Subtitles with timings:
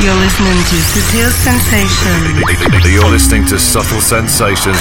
[0.00, 2.40] You're listening to Subtle Sensations.
[2.88, 4.80] You're listening to Subtle Sensations.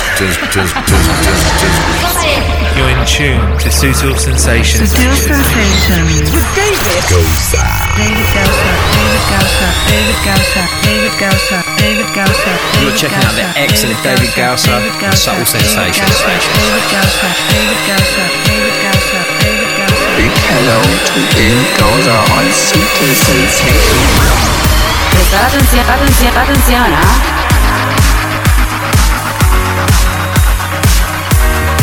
[2.79, 4.95] You're in tune to Subtle Sensations.
[4.95, 6.31] Subtle Sensations.
[6.31, 7.59] With David Gausa.
[7.99, 8.71] David Gausa.
[8.95, 9.67] David Gausa.
[9.91, 10.63] David Gausa.
[10.87, 11.59] David Gausa.
[11.83, 12.55] David Gausa.
[12.79, 16.15] You're checking out the excellent David Gausa and Subtle Sensations.
[16.23, 17.27] David Gausa.
[17.51, 18.23] David Gausa.
[18.47, 19.19] David Gausa.
[19.43, 20.15] David Gausa.
[20.15, 24.68] Big hello to David Gausa on Subtle Sensations.
[25.11, 27.21] Prestar atención, atención, atención, ¿ah?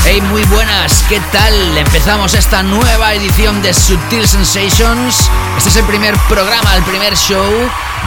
[0.05, 1.77] Hey, muy buenas, ¿qué tal?
[1.77, 5.29] Empezamos esta nueva edición de Subtil Sensations.
[5.57, 7.51] Este es el primer programa, el primer show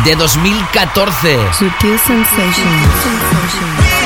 [0.06, 1.38] de 2014.
[1.52, 3.99] Subtle Sensations.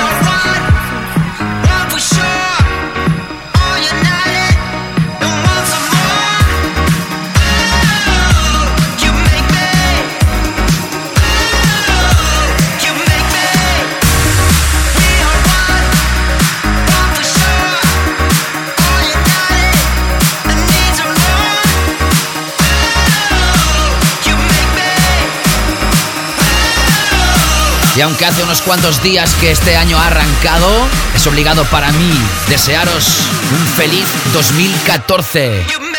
[27.95, 30.67] Y aunque hace unos cuantos días que este año ha arrancado,
[31.15, 32.11] es obligado para mí
[32.49, 33.07] desearos
[33.51, 35.92] un feliz 2014.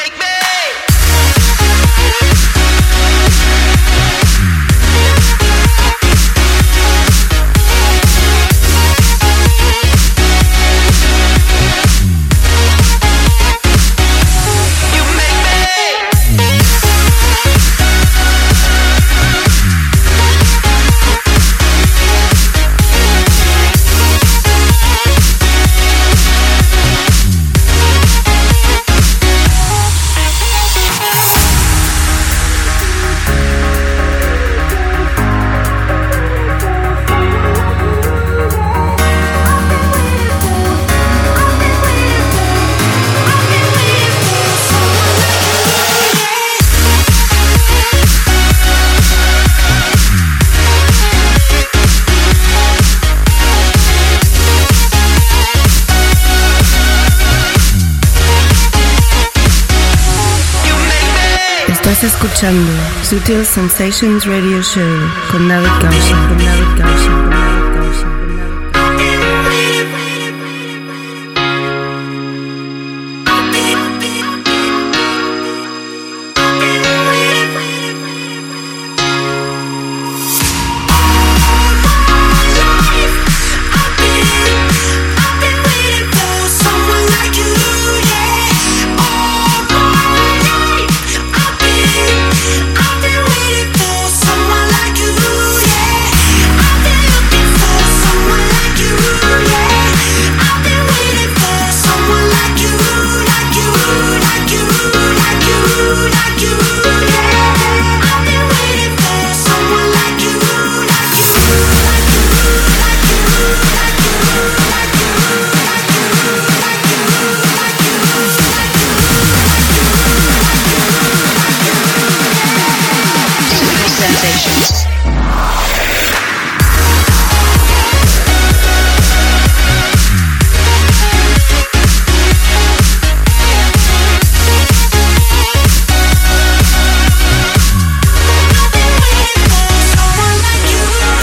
[62.04, 62.70] Escuchando
[63.02, 67.43] Sutil Sensations Radio Show con David Gausa.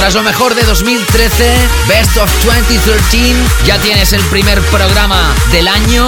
[0.02, 1.56] Tras lo mejor de 2013,
[1.88, 3.36] Best of 2013,
[3.68, 6.08] ya tienes el primer programa del año.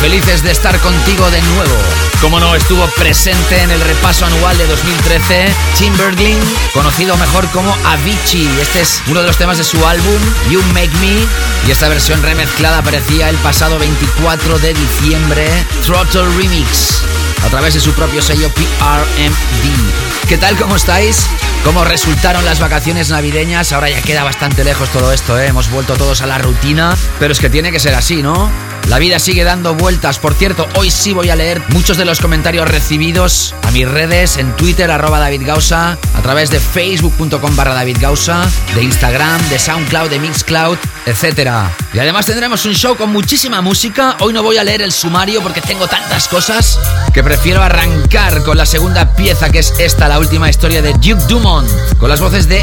[0.00, 1.76] Felices de estar contigo de nuevo.
[2.22, 6.38] Como no, estuvo presente en el repaso anual de 2013 Tim Bergling,
[6.72, 8.48] conocido mejor como Avicii.
[8.62, 10.18] Este es uno de los temas de su álbum
[10.48, 11.14] You Make Me.
[11.68, 17.02] Y esta versión remezclada aparecía el pasado 24 de diciembre, Throttle Remix,
[17.44, 20.28] a través de su propio sello PRMD.
[20.30, 20.56] ¿Qué tal?
[20.56, 21.28] ¿Cómo estáis?
[21.64, 23.72] ¿Cómo resultaron las vacaciones navideñas?
[23.72, 25.46] Ahora ya queda bastante lejos todo esto, ¿eh?
[25.46, 28.50] Hemos vuelto todos a la rutina, pero es que tiene que ser así, ¿no?
[28.88, 30.18] La vida sigue dando vueltas.
[30.18, 34.36] Por cierto, hoy sí voy a leer muchos de los comentarios recibidos a mis redes,
[34.36, 39.58] en Twitter, arroba David Gausa, a través de facebook.com barra David Gausa, de Instagram, de
[39.58, 40.76] SoundCloud, de Mixcloud,
[41.06, 41.50] etc.
[41.92, 44.16] Y además tendremos un show con muchísima música.
[44.20, 46.78] Hoy no voy a leer el sumario porque tengo tantas cosas
[47.12, 51.24] que prefiero arrancar con la segunda pieza, que es esta, la última historia de Duke
[51.26, 52.62] Dumont, con las voces de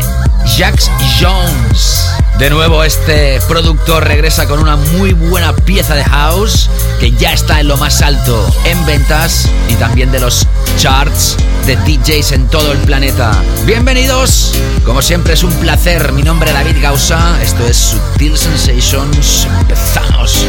[0.57, 2.10] Jax Jones.
[2.41, 7.59] De nuevo este productor regresa con una muy buena pieza de house que ya está
[7.59, 12.71] en lo más alto en ventas y también de los charts de DJs en todo
[12.71, 13.31] el planeta.
[13.67, 16.13] Bienvenidos, como siempre es un placer.
[16.13, 19.47] Mi nombre es David Gausa, esto es Sutil Sensations.
[19.59, 20.43] Empezamos.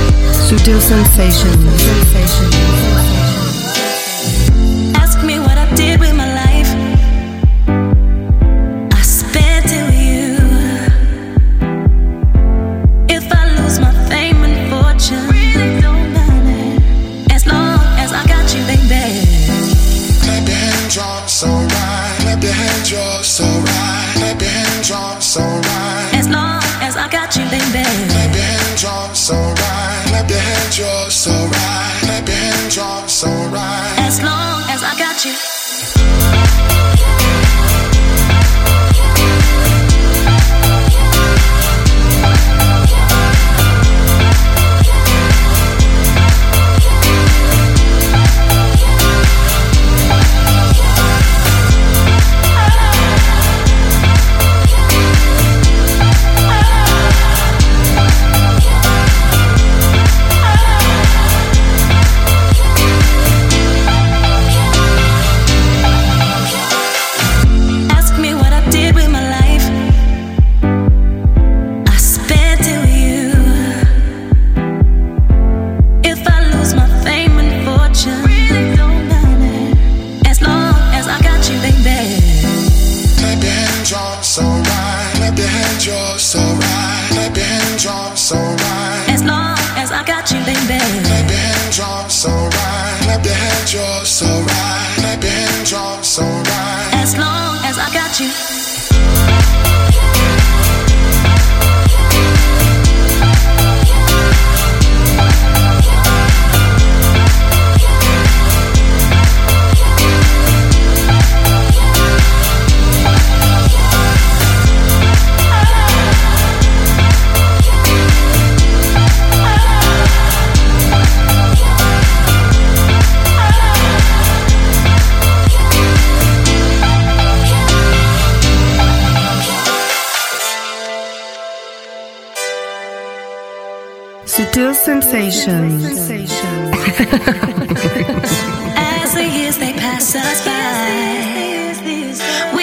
[0.49, 1.53] Sutil Sensations.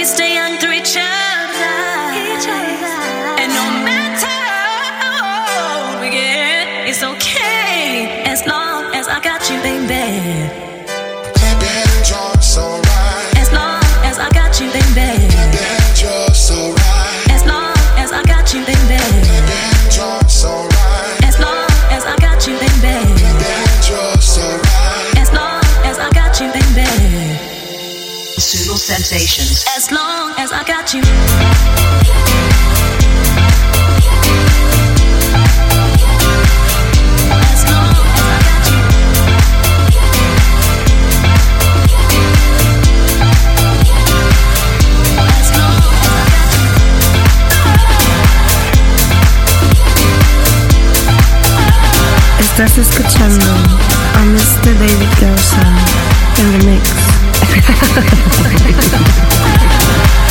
[0.10, 0.49] Stay
[29.10, 29.66] Sutil sensations.
[29.76, 31.02] As long as I got you.
[37.42, 38.82] As long as I got you.
[45.38, 46.38] As long as I
[47.40, 47.74] got
[52.40, 53.52] Estás escuchando
[54.16, 54.74] a Mr.
[54.78, 55.66] David Gausa
[56.38, 57.19] en the mix.
[57.40, 58.02] ハハハ
[59.02, 60.29] ハ!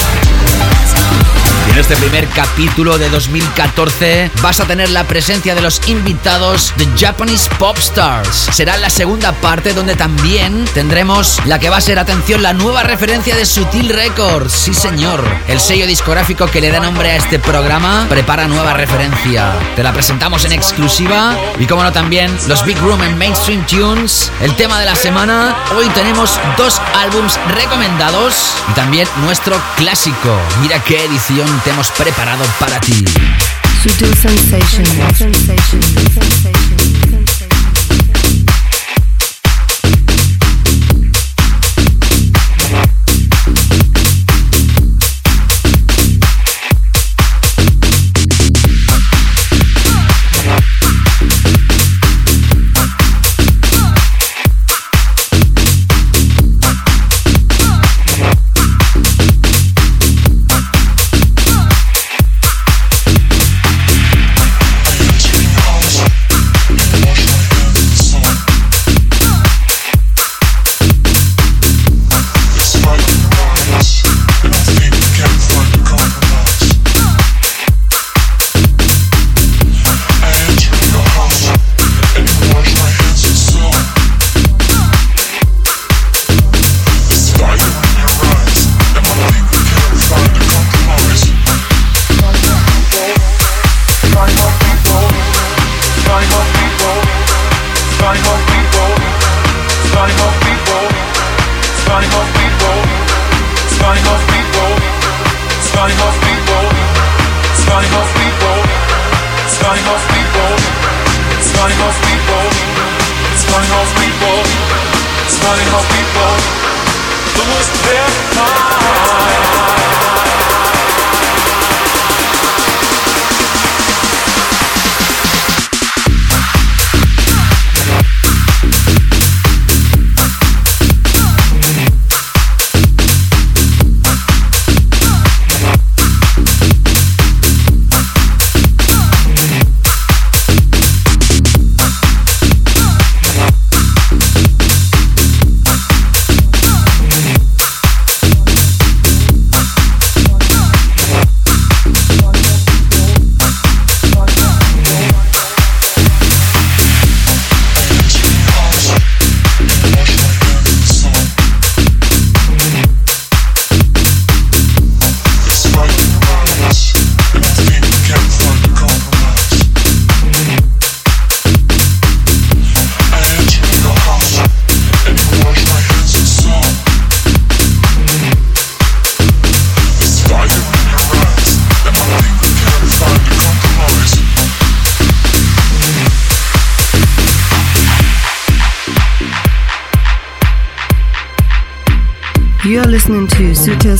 [1.80, 7.48] Este primer capítulo de 2014 vas a tener la presencia de los invitados de Japanese
[7.58, 8.48] Pop Stars.
[8.52, 12.82] Será la segunda parte donde también tendremos la que va a ser, atención, la nueva
[12.82, 14.52] referencia de Sutil Records.
[14.52, 15.24] Sí, señor.
[15.46, 19.52] El sello discográfico que le da nombre a este programa prepara nueva referencia.
[19.76, 21.36] Te la presentamos en exclusiva.
[21.60, 24.32] Y como no, también los Big Room en Mainstream Tunes.
[24.40, 25.56] El tema de la semana.
[25.76, 30.36] Hoy tenemos dos álbums recomendados y también nuestro clásico.
[30.60, 33.04] Mira qué edición hemos preparado para ti.
[33.82, 34.14] Sutil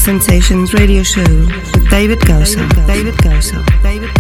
[0.08, 2.66] Sensations radio show with David Gausser.
[2.86, 3.62] David Gausser.
[3.82, 4.17] David Gausser.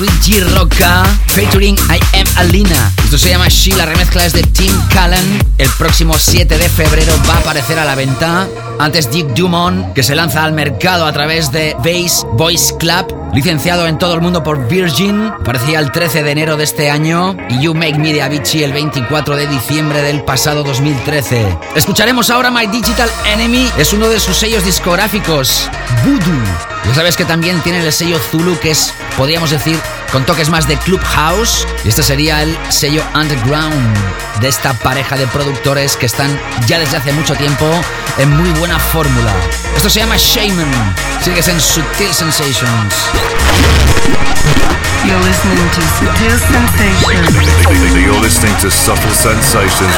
[0.00, 2.90] Luigi Rocca featuring I Am Alina.
[3.04, 5.44] Esto se llama She, la remezcla es de Tim Callan.
[5.58, 8.48] El próximo 7 de febrero va a aparecer a la venta.
[8.78, 13.86] Antes Dick Dumont, que se lanza al mercado a través de Bass Voice Club, licenciado
[13.86, 17.60] en todo el mundo por Virgin, parecía el 13 de enero de este año, y
[17.60, 21.58] You Make Me de Avicii el 24 de diciembre del pasado 2013.
[21.76, 25.68] Escucharemos ahora My Digital Enemy, es uno de sus sellos discográficos,
[26.02, 26.42] Voodoo.
[26.86, 29.78] Ya sabes que también tiene el sello Zulu, que es, podríamos decir,
[30.12, 33.98] con toques más de Clubhouse, y este sería el sello Underground
[34.40, 37.66] de esta pareja de productores que están ya desde hace mucho tiempo
[38.16, 39.30] en muy buena fórmula.
[39.76, 42.94] Esto se llama Shaman, sigues en Sutil Sensations.
[45.04, 47.94] You're listening to Sutil Sensations.
[47.94, 49.94] You're listening to Subtle Sensations.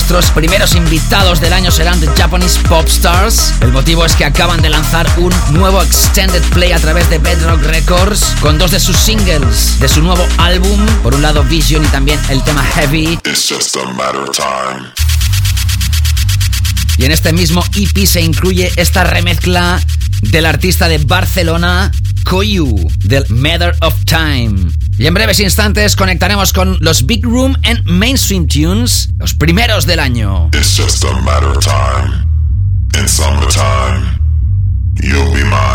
[0.00, 3.52] Nuestros primeros invitados del año serán The Japanese Pop Stars.
[3.60, 7.62] El motivo es que acaban de lanzar un nuevo extended play a través de Bedrock
[7.64, 10.80] Records con dos de sus singles de su nuevo álbum.
[11.02, 13.18] Por un lado Vision y también el tema Heavy.
[16.96, 19.78] Y en este mismo EP se incluye esta remezcla
[20.22, 21.92] del artista de Barcelona,
[22.24, 24.79] Koyu, del Matter of Time.
[25.00, 29.98] Y en breves instantes conectaremos con los Big Room and Mainstream Tunes, los primeros del
[29.98, 30.50] año.
[32.94, 34.18] It's summertime,
[35.02, 35.69] you'll be mine.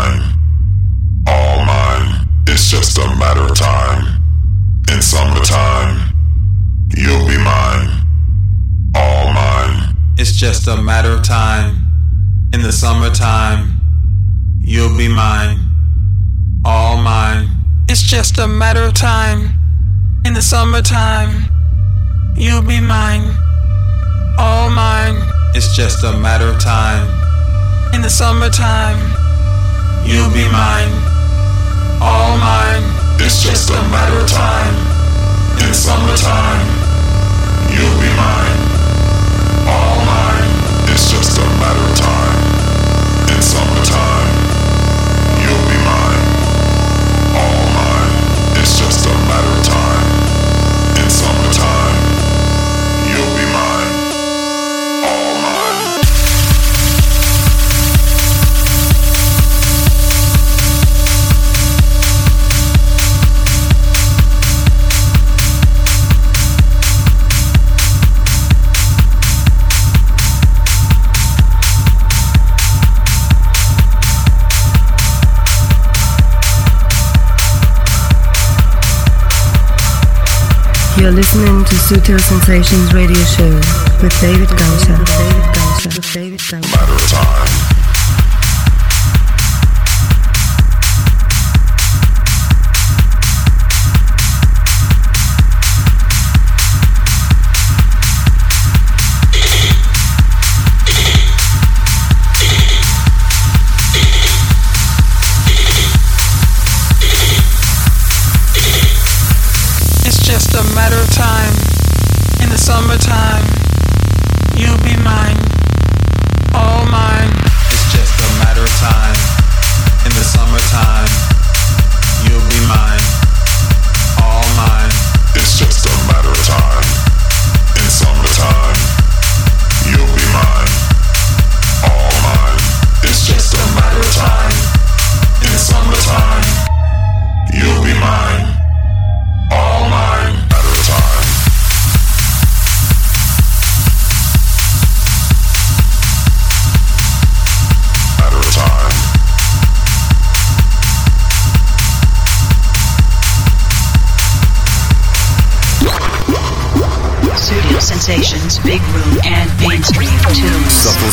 [81.86, 83.60] Sutil Sensations Radio Show
[84.02, 84.96] with David Gausha.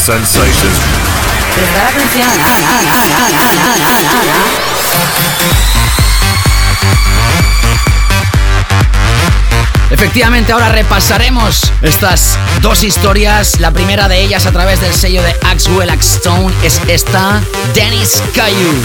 [0.03, 0.77] Sensations.
[1.55, 2.27] Prestar atención.
[9.91, 13.61] Efectivamente, ahora repasaremos estas dos historias.
[13.61, 17.41] La primera de ellas a través del sello de Axwell Stone es esta,
[17.73, 18.75] Dennis Caillou.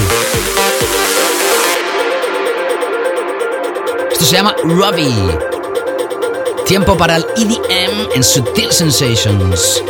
[4.13, 5.37] Esto se llama Robbie.
[6.65, 9.83] Tiempo para el EDM en Sutil Sensations.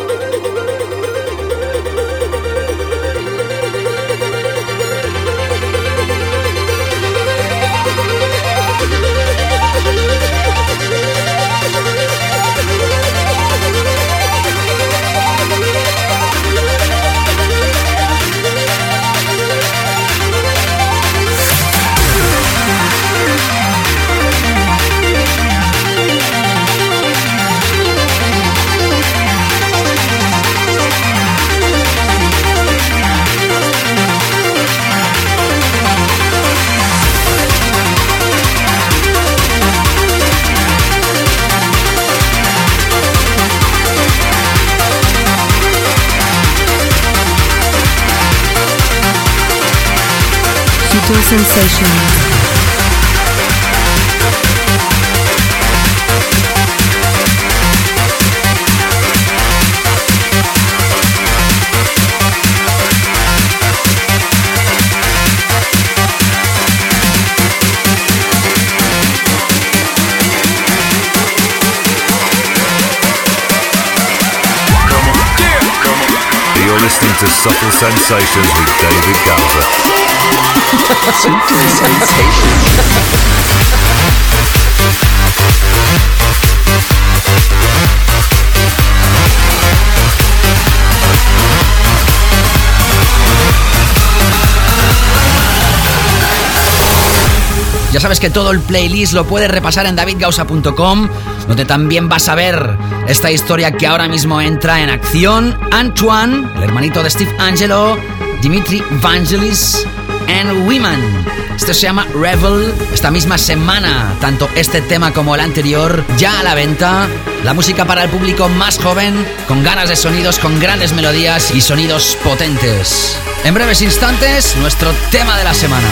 [97.90, 101.09] Ya sabes que todo el playlist lo puedes repasar en davidgausa.com,
[101.48, 102.78] donde también vas a ver
[103.09, 105.59] esta historia que ahora mismo entra en acción.
[105.72, 107.98] Antoine, el hermanito de Steve Angelo,
[108.40, 109.88] Dimitri Vangelis
[110.28, 111.24] and Women.
[111.56, 112.72] Esto se llama Revel.
[112.92, 117.08] Esta misma semana, tanto este tema como el anterior, ya a la venta.
[117.44, 121.60] La música para el público más joven, con ganas de sonidos, con grandes melodías y
[121.60, 123.18] sonidos potentes.
[123.44, 125.88] En breves instantes, nuestro tema de la semana.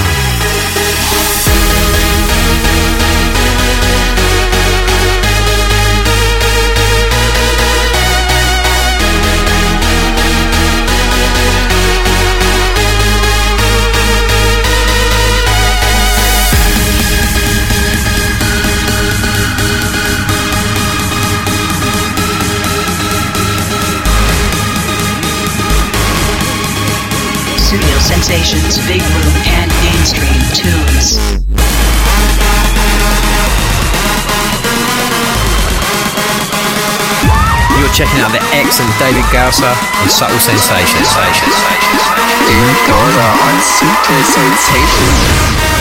[28.36, 31.16] Studio Sensations, Big Room, and Mainstream Tunes.
[37.78, 39.72] You're checking out the excellent David Gausser
[40.02, 41.08] on Subtle Sensations.
[42.44, 45.75] David Gausser on Subtle Sensations.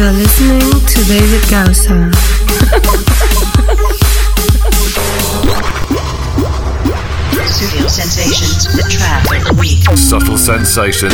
[0.00, 2.10] You are listening to David Gausa.
[7.44, 9.84] Studio Sensations, the track of the week.
[9.98, 11.12] Subtle Sensations.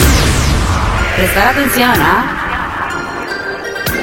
[1.16, 2.46] Prestar atención, ¿ah?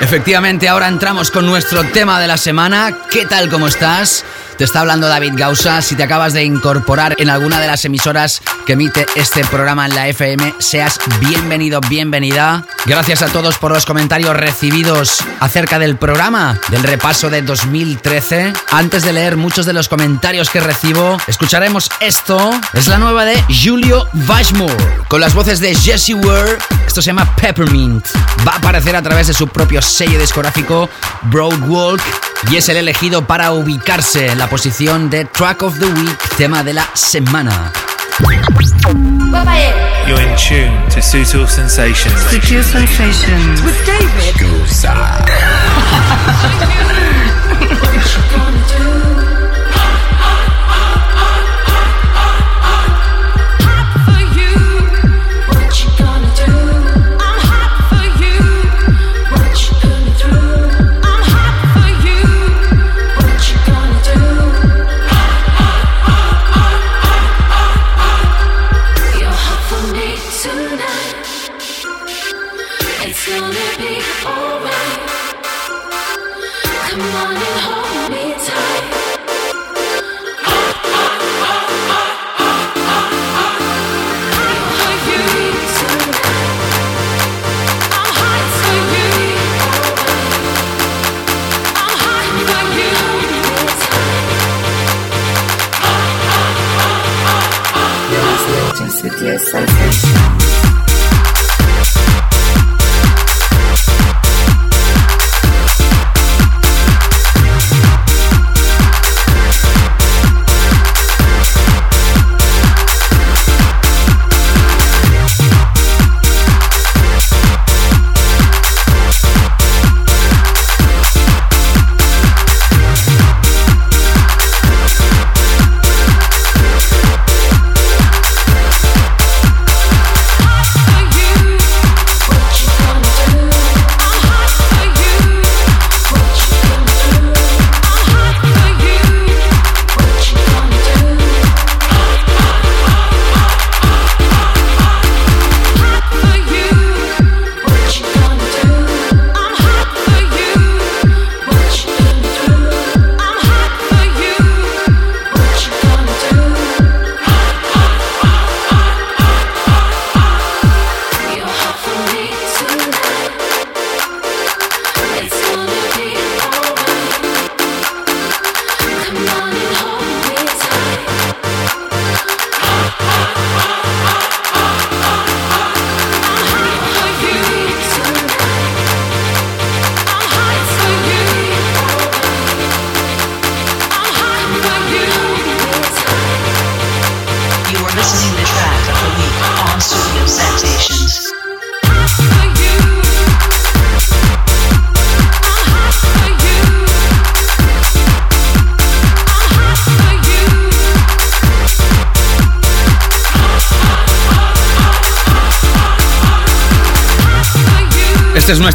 [0.02, 2.98] Efectivamente, ahora entramos con nuestro tema de la semana.
[3.10, 4.26] ¿Qué tal, cómo estás?
[4.58, 5.82] Te está hablando David Gausa.
[5.82, 9.96] Si te acabas de incorporar en alguna de las emisoras que emite este programa en
[9.96, 12.66] la FM, seas bienvenido, bienvenida.
[12.86, 18.54] Gracias a todos por los comentarios recibidos acerca del programa, del repaso de 2013.
[18.72, 22.52] Antes de leer muchos de los comentarios que recibo, escucharemos esto.
[22.74, 26.58] Es la nueva de Julio Bashmore, con las voces de Jesse Ware.
[26.88, 28.06] Esto se llama Peppermint.
[28.48, 30.90] Va a aparecer a través de su propio sello discográfico
[31.24, 32.02] Broadwalk
[32.50, 36.64] y es el elegido para ubicarse en la posición de Track of the Week, tema
[36.64, 37.72] de la semana.
[38.20, 42.14] You're in tune to Sutil Sensations.
[42.30, 43.62] Secure Sensations.
[43.64, 44.36] With David.
[47.96, 49.18] It's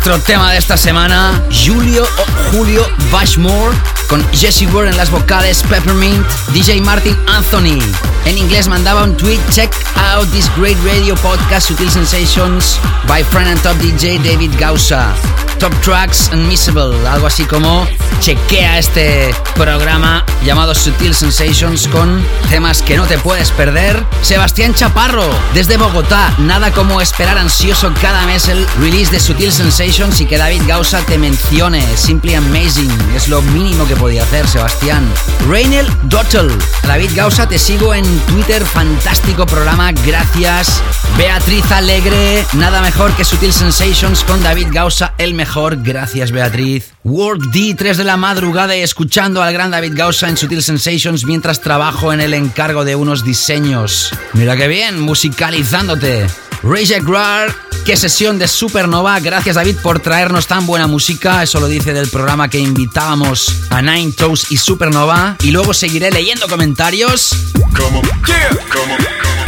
[0.08, 1.42] nuestro tema de esta semana.
[1.50, 3.76] Julio o Julio Bashmore
[4.08, 7.78] con Jesse Ward en las vocales, Peppermint, DJ Martin Anthony.
[8.24, 13.50] En inglés mandaba un tweet, check out this great radio podcast, Sutil Sensations, by friend
[13.50, 15.14] and top DJ David Gausa.
[15.58, 17.86] Top Tracks Unmissable, algo así como
[18.20, 24.02] chequea este programa llamado Sutil Sensations con temas que no te puedes perder.
[24.22, 30.20] Sebastián Chaparro, desde Bogotá, nada como esperar ansioso cada mes el release de Sutil Sensations
[30.20, 31.84] y que David Gausa te mencione.
[31.96, 35.08] Simply amazing, es lo mínimo que podía hacer, Sebastián.
[35.48, 36.50] Rainel Dottel,
[36.84, 40.82] David Gausa, te sigo en Twitter, fantástico programa, gracias.
[41.18, 46.92] Beatriz Alegre, nada mejor que Sutil Sensations con David Gausa, el mejor Gracias, Beatriz.
[47.02, 51.24] Work D, 3 de la madrugada y escuchando al gran David Gausa en Sutil Sensations
[51.24, 54.12] mientras trabajo en el encargo de unos diseños.
[54.34, 56.28] Mira qué bien, musicalizándote.
[56.62, 57.52] Ray Jaguar,
[57.84, 59.18] qué sesión de Supernova.
[59.18, 61.42] Gracias, David, por traernos tan buena música.
[61.42, 65.36] Eso lo dice del programa que invitábamos a Nine Toes y Supernova.
[65.42, 67.34] Y luego seguiré leyendo comentarios.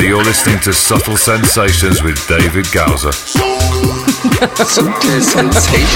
[0.01, 3.13] You're listening to Subtle Sensations with David Gausa.
[3.13, 5.89] Subtle Sensations.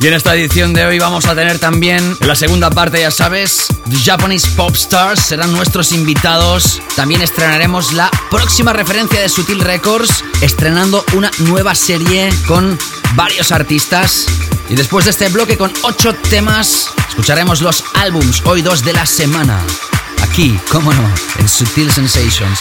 [0.00, 3.66] Y en esta edición de hoy vamos a tener también la segunda parte, ya sabes,
[3.90, 6.80] The Japanese Pop Stars serán nuestros invitados.
[6.96, 12.78] También estrenaremos la próxima referencia de Sutil Records, estrenando una nueva serie con
[13.14, 14.26] varios artistas.
[14.70, 19.04] Y después de este bloque con ocho temas, escucharemos los álbums hoy dos de la
[19.04, 19.60] semana.
[20.22, 22.58] Aquí, cómo no, en Sutil Sensations.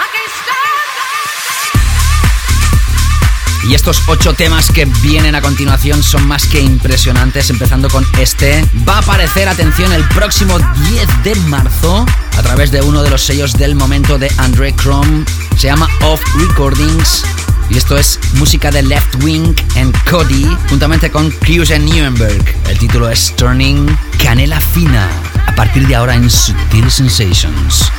[3.64, 8.66] Y estos ocho temas que vienen a continuación son más que impresionantes, empezando con este.
[8.86, 10.60] Va a aparecer, atención, el próximo
[10.90, 12.06] 10 de marzo
[12.38, 15.24] a través de uno de los sellos del momento de Andre Chrome.
[15.56, 17.24] Se llama Off Recordings.
[17.72, 22.44] Y esto es música de Left Wing and Cody, juntamente con Cruz en Nuremberg.
[22.68, 23.88] El título es Turning
[24.22, 25.08] Canela Fina.
[25.48, 27.90] A partir de ahora en Sutil Sutil Sensations.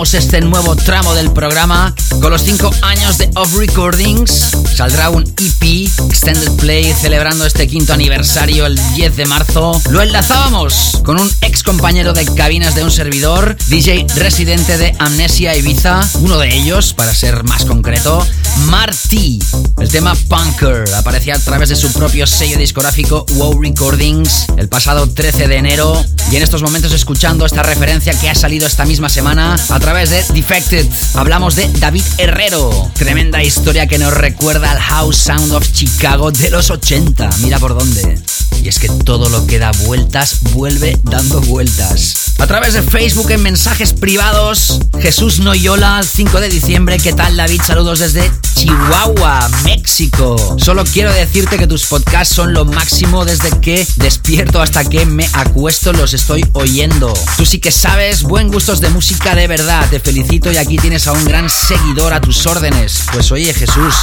[0.00, 4.56] Este nuevo tramo del programa con los 5 años de Off Recordings.
[4.74, 9.78] Saldrá un EP Extended Play celebrando este quinto aniversario el 10 de marzo.
[9.90, 15.54] Lo enlazábamos con un ex compañero de cabinas de un servidor, DJ residente de Amnesia
[15.54, 18.26] Ibiza, uno de ellos, para ser más concreto,
[18.68, 19.38] Marty.
[19.78, 25.06] El tema Punker aparecía a través de su propio sello discográfico Wow Recordings el pasado
[25.08, 29.08] 13 de enero y en estos momentos escuchando esta referencia que ha salido esta misma
[29.08, 30.86] semana a través de Defected.
[31.14, 36.48] Hablamos de David Herrero, tremenda historia que nos recuerda al House Sound of Chicago de
[36.48, 37.28] los 80.
[37.42, 38.29] Mira por dónde.
[38.62, 42.34] Y es que todo lo que da vueltas vuelve dando vueltas.
[42.38, 46.98] A través de Facebook en mensajes privados, Jesús Noyola, 5 de diciembre.
[46.98, 47.60] ¿Qué tal David?
[47.64, 50.56] Saludos desde Chihuahua, México.
[50.58, 55.28] Solo quiero decirte que tus podcasts son lo máximo desde que despierto hasta que me
[55.32, 57.12] acuesto, los estoy oyendo.
[57.36, 59.88] Tú sí que sabes, buen gustos de música de verdad.
[59.88, 63.04] Te felicito y aquí tienes a un gran seguidor a tus órdenes.
[63.12, 63.94] Pues oye Jesús,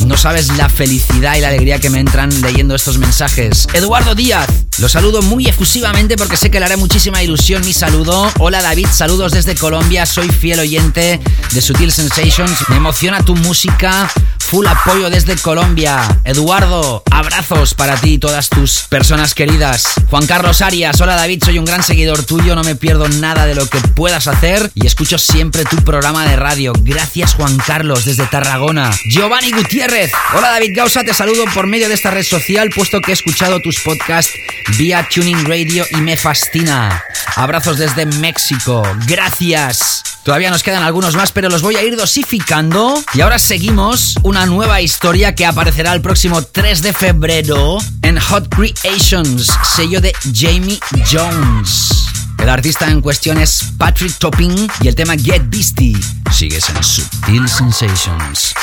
[0.00, 3.66] no sabes la felicidad y la alegría que me entran leyendo estos mensajes.
[3.72, 8.30] Eduardo Díaz, lo saludo muy efusivamente porque sé que le hará muchísima ilusión mi saludo.
[8.38, 11.20] Hola David, saludos desde Colombia, soy fiel oyente
[11.50, 12.68] de Sutil Sensations.
[12.70, 14.08] Me emociona tu música
[14.48, 16.22] Full apoyo desde Colombia.
[16.24, 19.84] Eduardo, abrazos para ti y todas tus personas queridas.
[20.08, 23.54] Juan Carlos Arias, hola David, soy un gran seguidor tuyo, no me pierdo nada de
[23.54, 26.72] lo que puedas hacer y escucho siempre tu programa de radio.
[26.80, 28.90] Gracias Juan Carlos desde Tarragona.
[29.10, 33.10] Giovanni Gutiérrez, hola David Gausa, te saludo por medio de esta red social puesto que
[33.10, 34.34] he escuchado tus podcasts
[34.76, 37.02] vía Tuning Radio y me fascina.
[37.36, 38.82] Abrazos desde México.
[39.06, 40.02] Gracias.
[40.24, 43.02] Todavía nos quedan algunos más, pero los voy a ir dosificando.
[43.14, 48.54] Y ahora seguimos una nueva historia que aparecerá el próximo 3 de febrero en Hot
[48.54, 50.78] Creations, sello de Jamie
[51.10, 52.08] Jones.
[52.36, 55.96] El artista en cuestión es Patrick Topping y el tema Get Beastie.
[56.30, 58.54] Sigues en Subtil Sensations.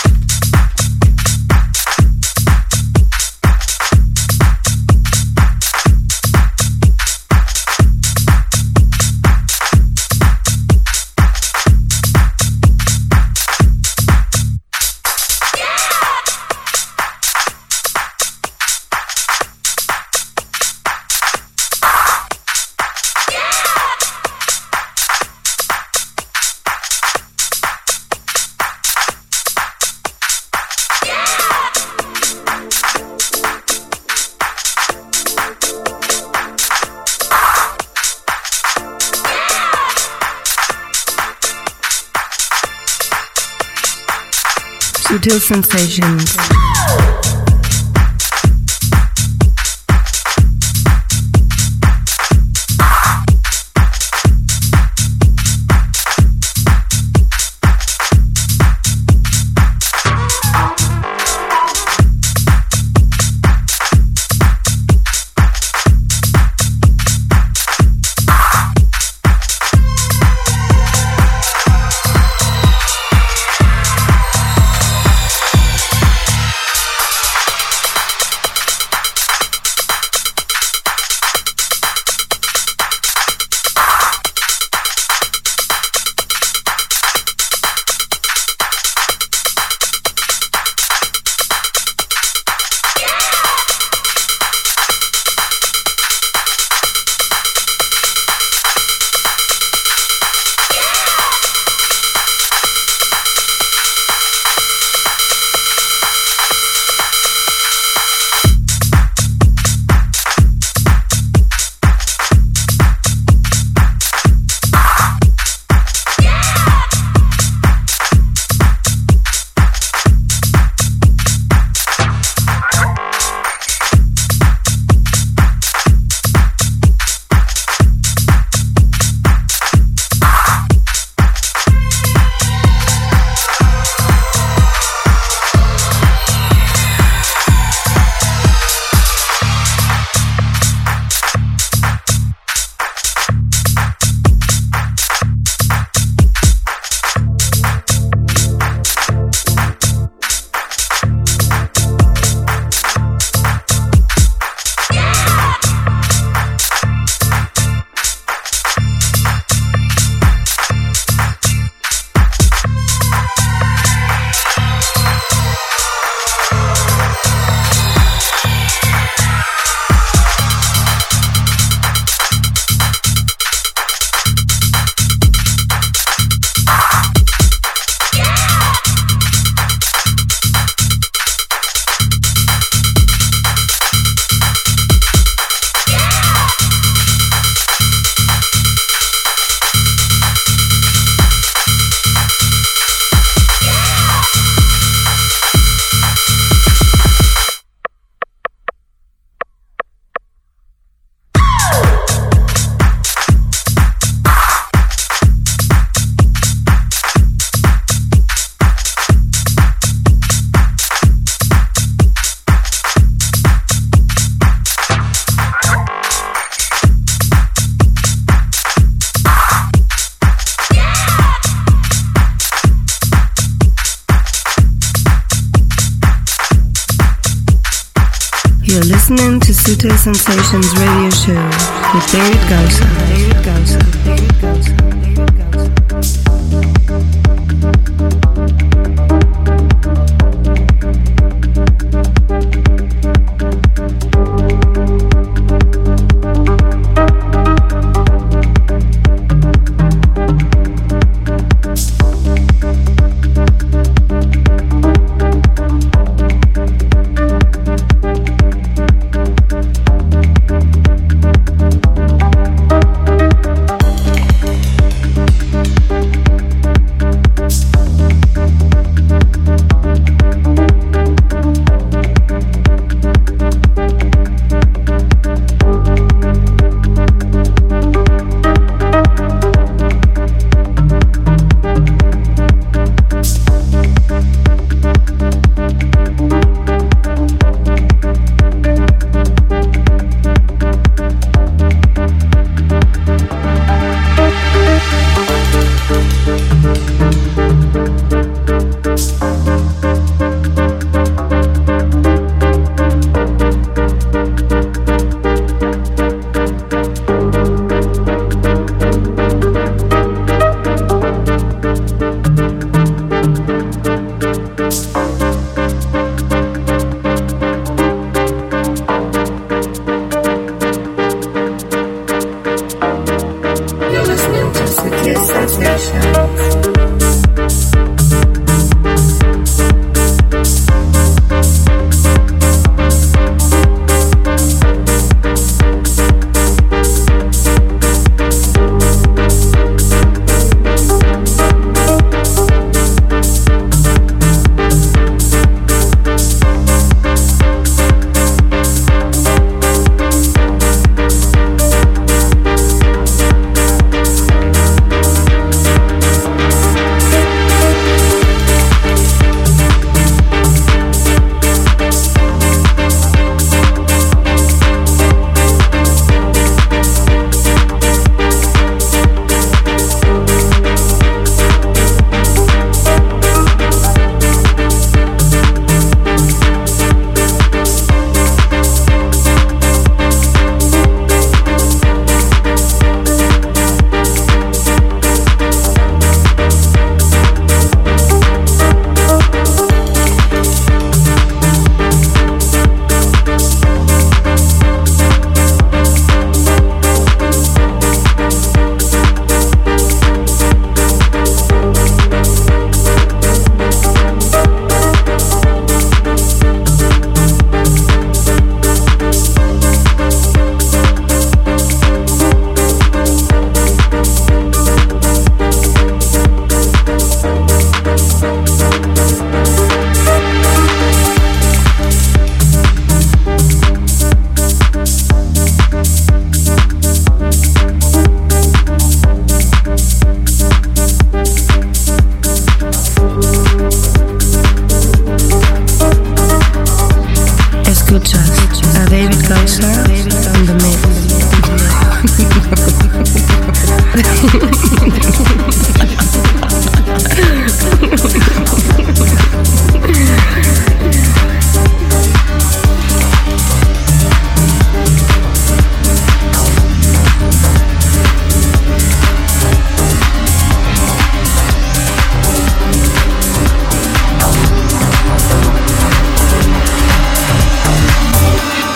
[45.16, 46.65] Sutil Sensations.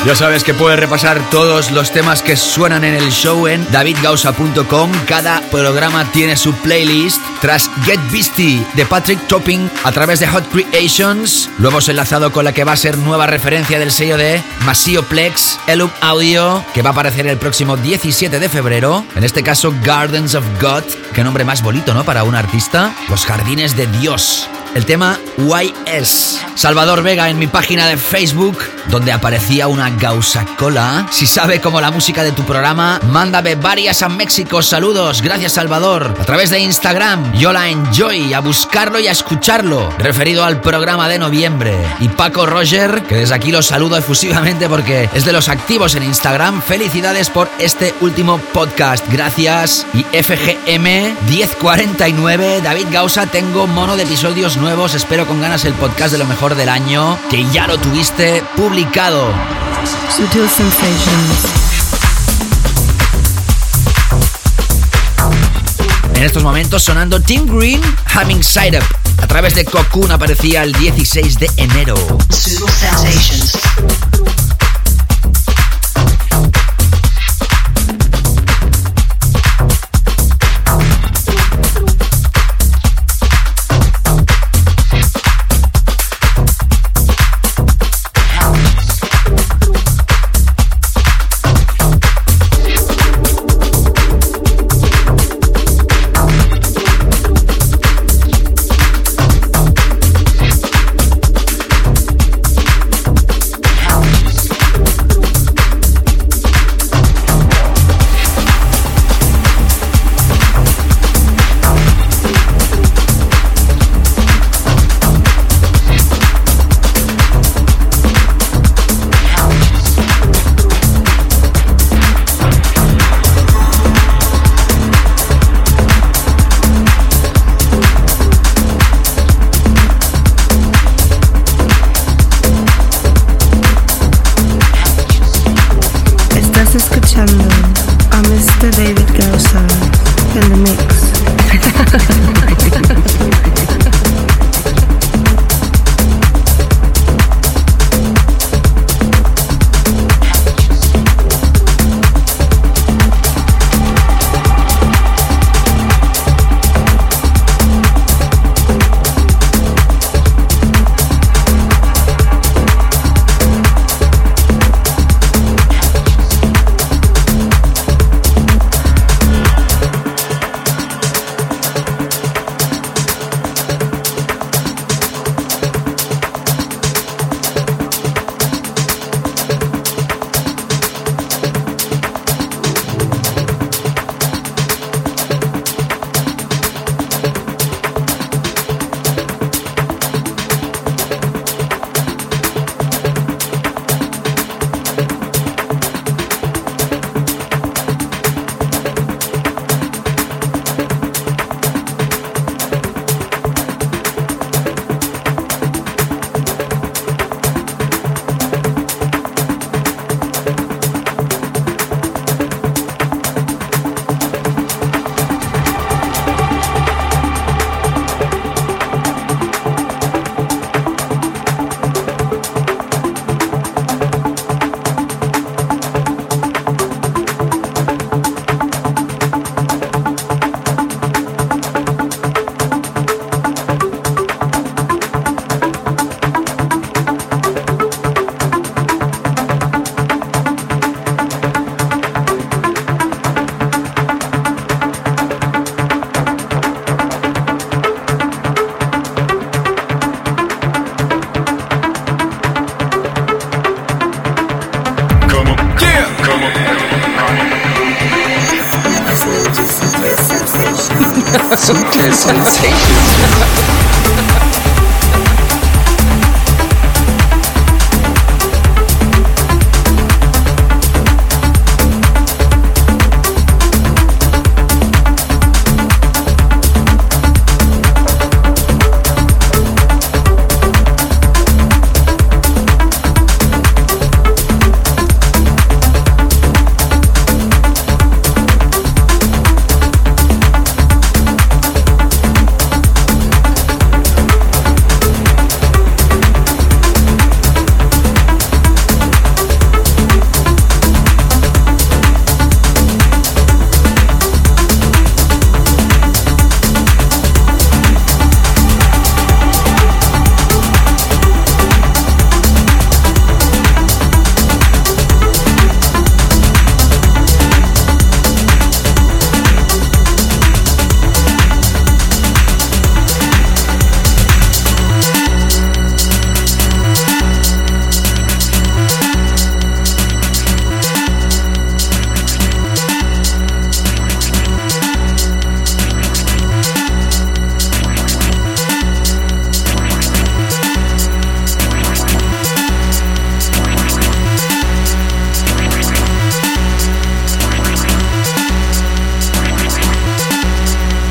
[0.09, 4.91] Ya sabes que puedes repasar todos los temas que suenan en el show en davidgausa.com.
[5.07, 7.21] Cada programa tiene su playlist.
[7.41, 12.43] Tras Get Beastie de Patrick Topping a través de Hot Creations, lo hemos enlazado con
[12.43, 16.81] la que va a ser nueva referencia del sello de Masio Plex, Elup Audio, que
[16.81, 19.05] va a aparecer el próximo 17 de febrero.
[19.15, 20.85] En este caso, Gardens of God.
[21.13, 22.03] Qué nombre más bonito, ¿no?
[22.03, 22.95] Para un artista.
[23.09, 26.39] Los jardines de Dios el tema YS.
[26.55, 31.07] Salvador Vega en mi página de Facebook, donde aparecía una gausa cola.
[31.11, 34.61] Si sabe cómo la música de tu programa, mándame varias a México.
[34.61, 36.13] Saludos, gracias Salvador.
[36.19, 41.07] A través de Instagram, yo la enjoy, a buscarlo y a escucharlo, referido al programa
[41.07, 41.77] de noviembre.
[41.99, 46.03] Y Paco Roger, que desde aquí lo saludo efusivamente porque es de los activos en
[46.03, 46.61] Instagram.
[46.61, 49.05] Felicidades por este último podcast.
[49.11, 49.85] Gracias.
[49.93, 54.93] Y FGM 1049, David Gausa, tengo mono de episodios nuevos.
[54.95, 59.31] Espero con ganas el podcast de lo mejor del año, que ya lo tuviste publicado.
[60.09, 61.45] Sutil Sensations.
[66.15, 67.79] En estos momentos sonando Tim Green,
[68.15, 68.85] Humming Side Up.
[69.21, 71.95] A través de Cocoon aparecía el 16 de enero.
[72.31, 72.67] Sutil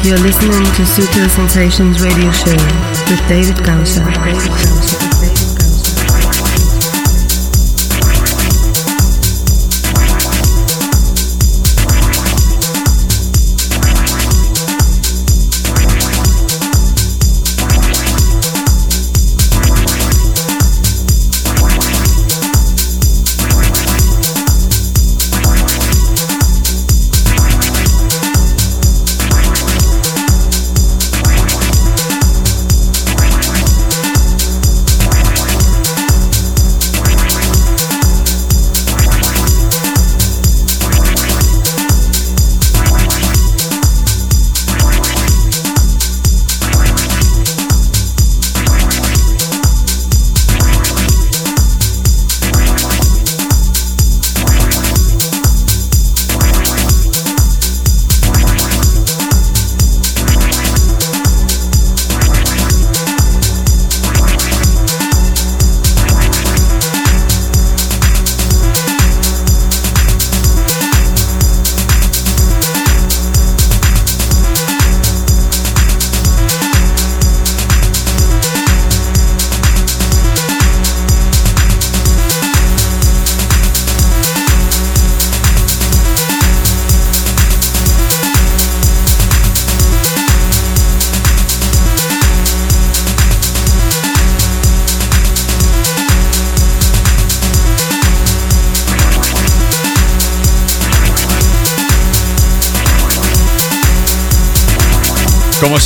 [0.09, 2.57] You're listening to Sutil Sensations Radio Show
[3.11, 5.08] with David Gausser.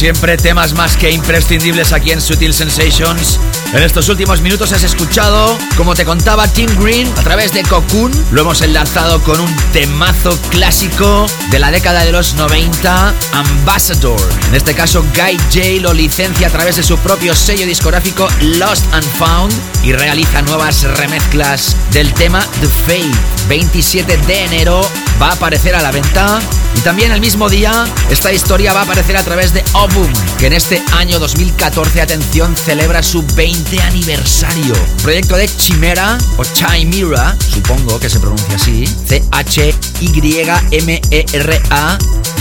[0.02, 3.38] Siempre, temas más que imprescindibles aquí en Sutil Sensations.
[3.72, 8.10] En estos últimos minutos has escuchado, como te contaba Tim Green, a través de Cocoon.
[8.32, 14.20] Lo hemos enlazado con un temazo clásico de la década de los 90, Ambassador.
[14.48, 18.84] En este caso, Guy J lo licencia a través de su propio sello discográfico Lost
[18.92, 23.18] and Found y realiza nuevas remezclas del tema The Fate.
[23.48, 24.80] 27 de enero
[25.22, 26.40] va a aparecer a la venta
[26.82, 30.46] y también el mismo día, esta historia va a aparecer a través de Obum, que
[30.46, 34.74] en este año 2014, atención, celebra su 20 aniversario.
[35.02, 39.58] Proyecto de Chimera o Chimera, supongo que se pronuncia así, C-H-Y-M-E-R-A,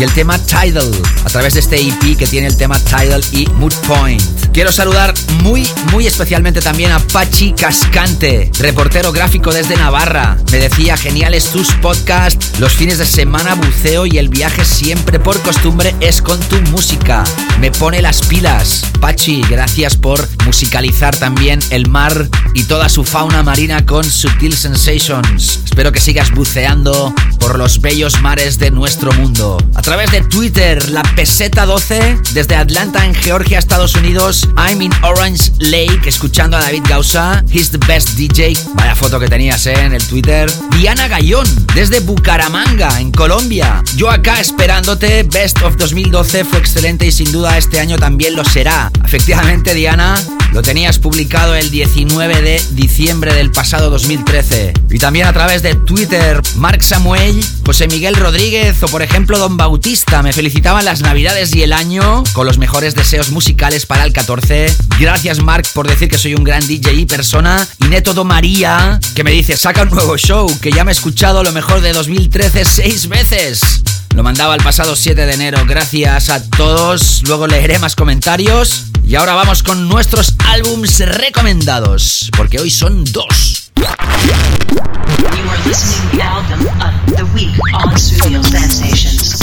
[0.01, 0.91] y el tema Tidal,
[1.23, 4.21] a través de este EP que tiene el tema Tidal y Mood Point.
[4.51, 10.37] Quiero saludar muy, muy especialmente también a Pachi Cascante, reportero gráfico desde Navarra.
[10.51, 15.39] Me decía, geniales tus podcasts, los fines de semana buceo y el viaje siempre por
[15.41, 17.23] costumbre es con tu música.
[17.59, 18.83] Me pone las pilas.
[18.99, 25.59] Pachi, gracias por musicalizar también el mar y toda su fauna marina con Sutil Sensations.
[25.63, 29.57] Espero que sigas buceando por los bellos mares de nuestro mundo.
[29.75, 34.93] A través de Twitter, la peseta 12, desde Atlanta en Georgia, Estados Unidos, I'm in
[35.03, 37.43] Orange Lake, escuchando a David Gausa.
[37.51, 38.53] He's the best DJ.
[38.75, 39.73] Vaya foto que tenías ¿eh?
[39.73, 40.49] en el Twitter.
[40.77, 43.83] Diana Gallón, desde Bucaramanga, en Colombia.
[43.97, 45.23] Yo acá esperándote.
[45.23, 48.91] Best of 2012 fue excelente y sin duda este año también lo será.
[49.03, 50.15] Efectivamente, Diana,
[50.53, 54.73] lo tenías publicado el 19 de diciembre del pasado 2013.
[54.89, 57.30] Y también a través de Twitter, Marc Samuel,
[57.65, 62.23] José Miguel Rodríguez o por ejemplo Don Bautista me felicitaban las navidades y el año
[62.33, 64.75] con los mejores deseos musicales para el 14.
[64.99, 67.67] Gracias Marc por decir que soy un gran DJ y persona.
[67.79, 70.93] Y Neto Do María, que me dice, saca un nuevo show, que ya me he
[70.93, 73.81] escuchado lo mejor de 2013 seis veces.
[74.15, 75.59] Lo mandaba el pasado 7 de enero.
[75.65, 77.23] Gracias a todos.
[77.27, 78.85] Luego leeré más comentarios.
[79.05, 82.29] Y ahora vamos con nuestros álbums recomendados.
[82.35, 83.50] Porque hoy son dos.
[83.77, 89.39] You are listening to the album of the week on Studio Sensations.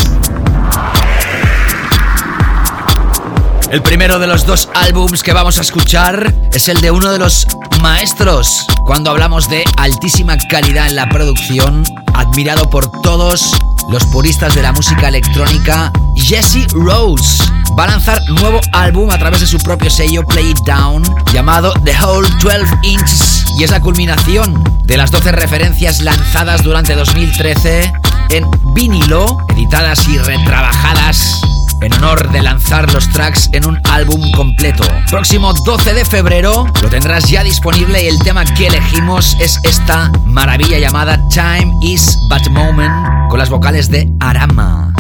[3.70, 7.18] El primero de los dos álbums que vamos a escuchar es el de uno de
[7.18, 7.46] los
[7.82, 13.52] maestros cuando hablamos de altísima calidad en la producción, admirado por todos
[13.90, 17.44] los puristas de la música electrónica, Jesse Rose.
[17.78, 21.74] Va a lanzar nuevo álbum a través de su propio sello Play It Down, llamado
[21.84, 27.92] The Whole 12 Inches, y es la culminación de las 12 referencias lanzadas durante 2013
[28.30, 31.42] en vinilo, editadas y retrabajadas
[31.80, 34.84] en honor de lanzar los tracks en un álbum completo.
[35.10, 40.10] Próximo 12 de febrero lo tendrás ya disponible y el tema que elegimos es esta
[40.24, 42.92] maravilla llamada Time is But Moment
[43.28, 44.92] con las vocales de Arama.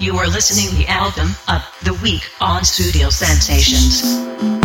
[0.00, 4.63] You are listening to the album of the week on Studio Sensations.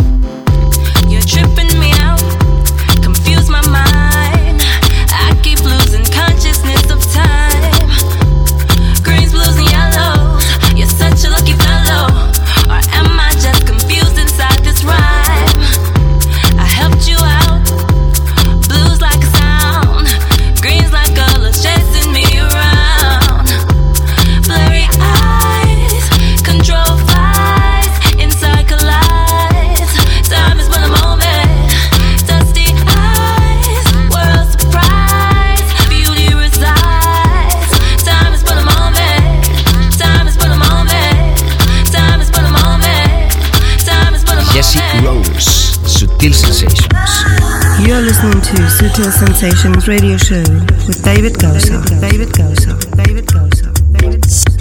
[48.80, 50.42] Sutil Sensations Radio Show
[50.88, 51.84] with David Gosa.
[52.00, 52.59] David Gosa.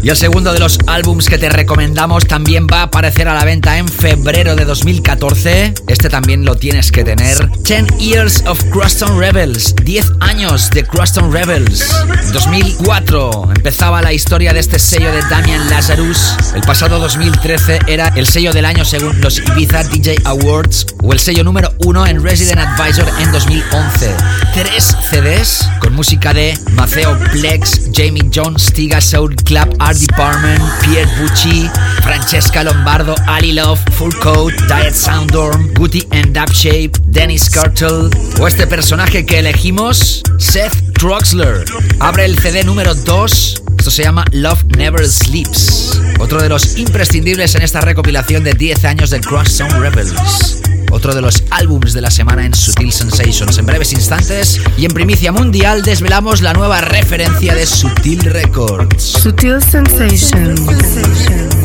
[0.01, 3.43] Y el segundo de los álbums que te recomendamos también va a aparecer a la
[3.43, 5.73] venta en febrero de 2014.
[5.87, 7.49] Este también lo tienes que tener.
[7.63, 9.75] 10 Years of Cruston Rebels.
[9.83, 11.85] 10 años de Cruston Rebels.
[12.31, 16.35] 2004 empezaba la historia de este sello de Damian Lazarus.
[16.55, 21.19] El pasado 2013 era el sello del año según los Ibiza DJ Awards o el
[21.19, 24.15] sello número uno en Resident Advisor en 2011.
[24.53, 31.09] Tres CDs con música de Maceo Plex, Jamie Jones, Stiga Soul Club, Art Department, Pierre
[31.19, 31.67] Bucci,
[32.03, 38.47] Francesca Lombardo, Ali Love, Full Coat, Diet Sounddorm, Guti and Dub Shape, Dennis Cartel o
[38.47, 41.65] este personaje que elegimos, Seth Troxler.
[41.99, 43.63] Abre el CD número 2.
[43.79, 45.99] Esto se llama Love Never Sleeps.
[46.19, 50.68] Otro de los imprescindibles en esta recopilación de 10 años de Crush Song Rebels.
[50.91, 53.57] Otro de los álbumes de la semana en Sutil Sensations.
[53.57, 59.03] En breves instantes y en primicia mundial desvelamos la nueva referencia de Sutil Records.
[59.03, 61.58] Sutil Sensations.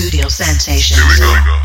[0.00, 0.98] On Studio Sensations.
[0.98, 1.59] Sutil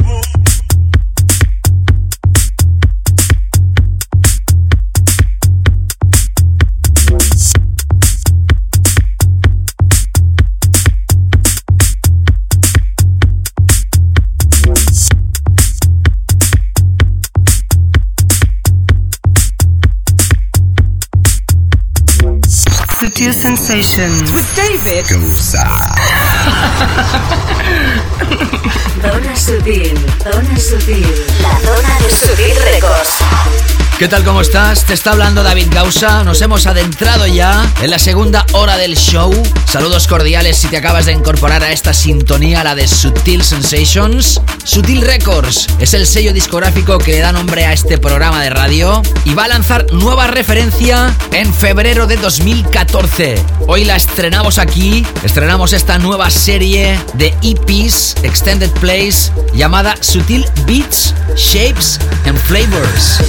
[24.85, 25.95] with David
[29.01, 33.74] Zona Sutil, Zona Sutil, la zona de Sutil Records.
[33.97, 34.25] ¿Qué tal?
[34.25, 34.83] ¿Cómo estás?
[34.83, 36.25] Te está hablando David Gausa.
[36.25, 39.31] Nos hemos adentrado ya en la segunda hora del show.
[39.65, 44.41] Saludos cordiales si te acabas de incorporar a esta sintonía, la de Sutil Sensations.
[44.65, 49.01] Sutil Records es el sello discográfico que le da nombre a este programa de radio
[49.23, 53.41] y va a lanzar nueva referencia en febrero de 2014.
[53.65, 55.07] Hoy la estrenamos aquí.
[55.23, 63.21] Estrenamos esta nueva serie de EPs, Extended Plays, llamada Sutil Beats, Shapes and Flavors.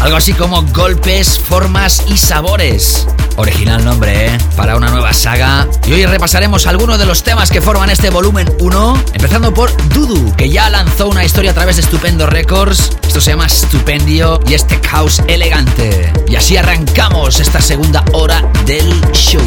[0.00, 3.06] Algo así como golpes, formas y sabores.
[3.36, 4.38] Original nombre, ¿eh?
[4.56, 5.68] Para una nueva saga.
[5.86, 9.04] Y hoy repasaremos algunos de los temas que forman este volumen 1.
[9.12, 12.92] Empezando por Dudu, que ya lanzó una historia a través de Stupendo Records.
[13.02, 16.12] Esto se llama Stupendio y este caos elegante.
[16.28, 19.42] Y así arrancamos esta segunda hora del show.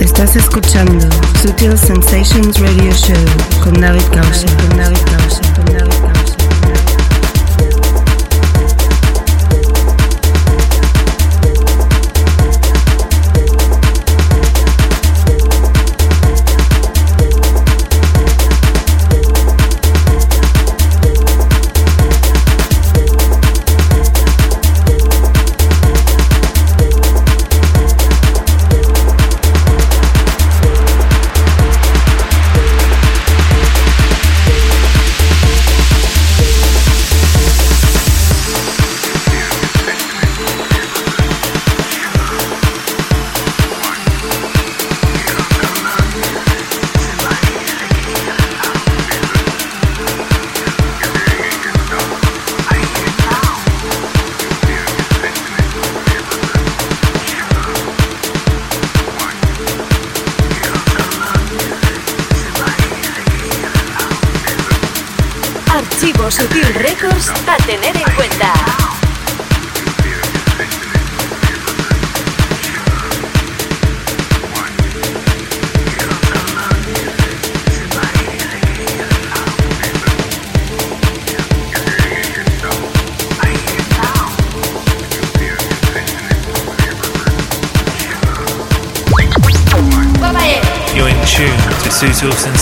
[0.00, 1.06] Estás escuchando
[1.40, 4.46] Sutil Sensations Radio Show con David Gausa.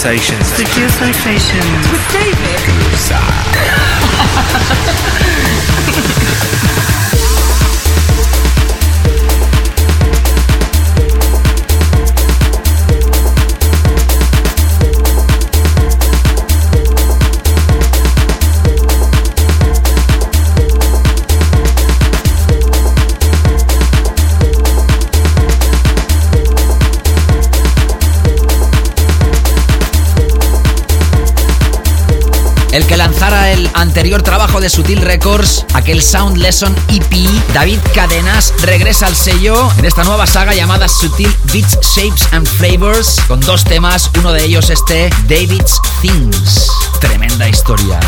[0.00, 0.89] Sensations.
[33.90, 39.84] Anterior trabajo de Sutil Records, aquel Sound Lesson EP, David Cadenas regresa al sello en
[39.84, 44.70] esta nueva saga llamada Sutil Beats, Shapes and Flavors, con dos temas, uno de ellos
[44.70, 46.70] este David's Things.
[47.00, 47.98] Tremenda historia.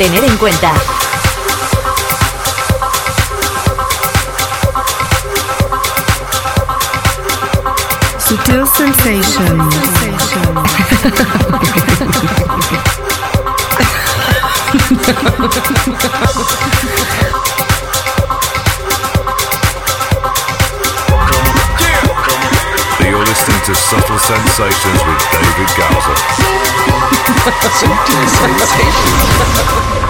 [0.00, 0.72] Tener en cuenta.
[8.18, 9.74] Sutil sensations.
[23.00, 26.39] You're listening to Subtle Sensations with David Gowser.
[27.30, 30.09] Sutil Sensations.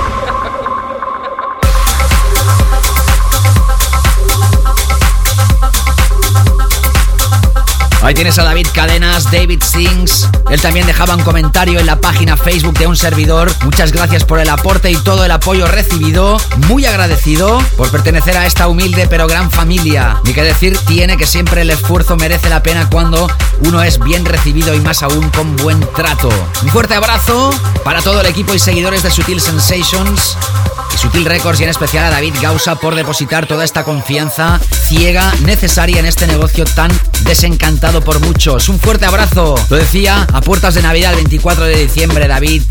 [8.11, 10.29] Ahí tienes a David Cadenas, David Sings.
[10.51, 13.53] Él también dejaba un comentario en la página Facebook de un servidor.
[13.63, 16.37] Muchas gracias por el aporte y todo el apoyo recibido.
[16.67, 20.21] Muy agradecido por pertenecer a esta humilde pero gran familia.
[20.25, 23.29] Ni que decir tiene que siempre el esfuerzo merece la pena cuando
[23.61, 26.31] uno es bien recibido y más aún con buen trato.
[26.63, 27.55] Un fuerte abrazo
[27.85, 30.37] para todo el equipo y seguidores de Sutil Sensations
[31.01, 35.99] Sutil Records y en especial a David Gausa por depositar toda esta confianza ciega necesaria
[35.99, 36.91] en este negocio tan
[37.23, 38.69] desencantado por muchos.
[38.69, 39.55] Un fuerte abrazo.
[39.71, 42.65] Lo decía a puertas de Navidad el 24 de diciembre, David.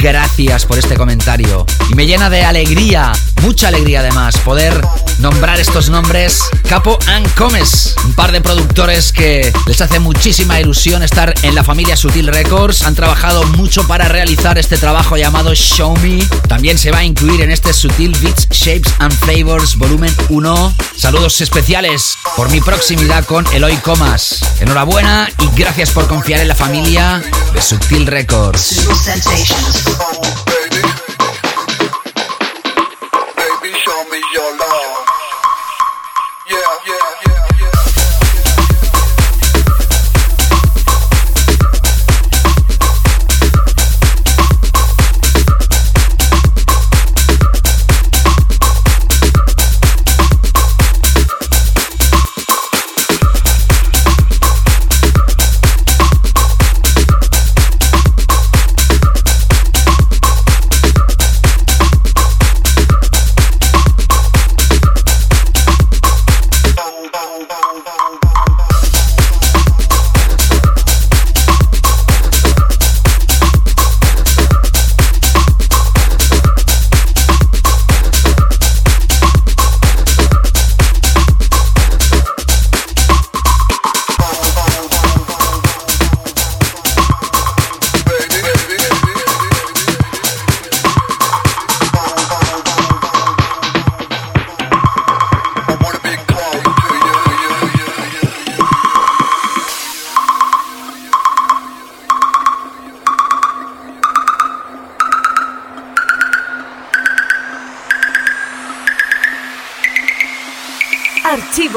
[0.00, 1.66] Gracias por este comentario.
[1.90, 3.12] Y me llena de alegría,
[3.42, 4.80] mucha alegría además, poder
[5.18, 6.42] nombrar estos nombres.
[6.68, 11.64] Capo and Comes, un par de productores que les hace muchísima ilusión estar en la
[11.64, 12.82] familia Sutil Records.
[12.82, 16.18] Han trabajado mucho para realizar este trabajo llamado Show Me.
[16.48, 20.74] También se va a incluir en este Sutil Beats, Shapes and Flavors volumen 1.
[20.96, 24.40] Saludos especiales por mi proximidad con Eloy Comas.
[24.60, 27.22] Enhorabuena y gracias por confiar en la familia
[27.52, 28.86] de Sutil Records.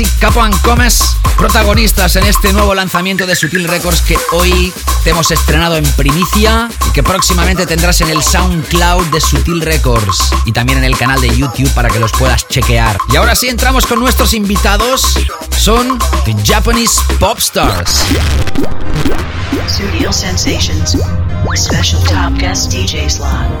[0.00, 4.72] Y Capo Comes, protagonistas en este nuevo lanzamiento de Sutil Records que hoy
[5.04, 10.30] te hemos estrenado en primicia y que próximamente tendrás en el SoundCloud de Sutil Records
[10.46, 12.98] y también en el canal de YouTube para que los puedas chequear.
[13.12, 15.16] Y ahora sí entramos con nuestros invitados,
[15.56, 18.04] son The Japanese Pop Stars.
[19.68, 20.96] Sutil Sensations.
[21.54, 23.53] Special Top Guest DJ Slot.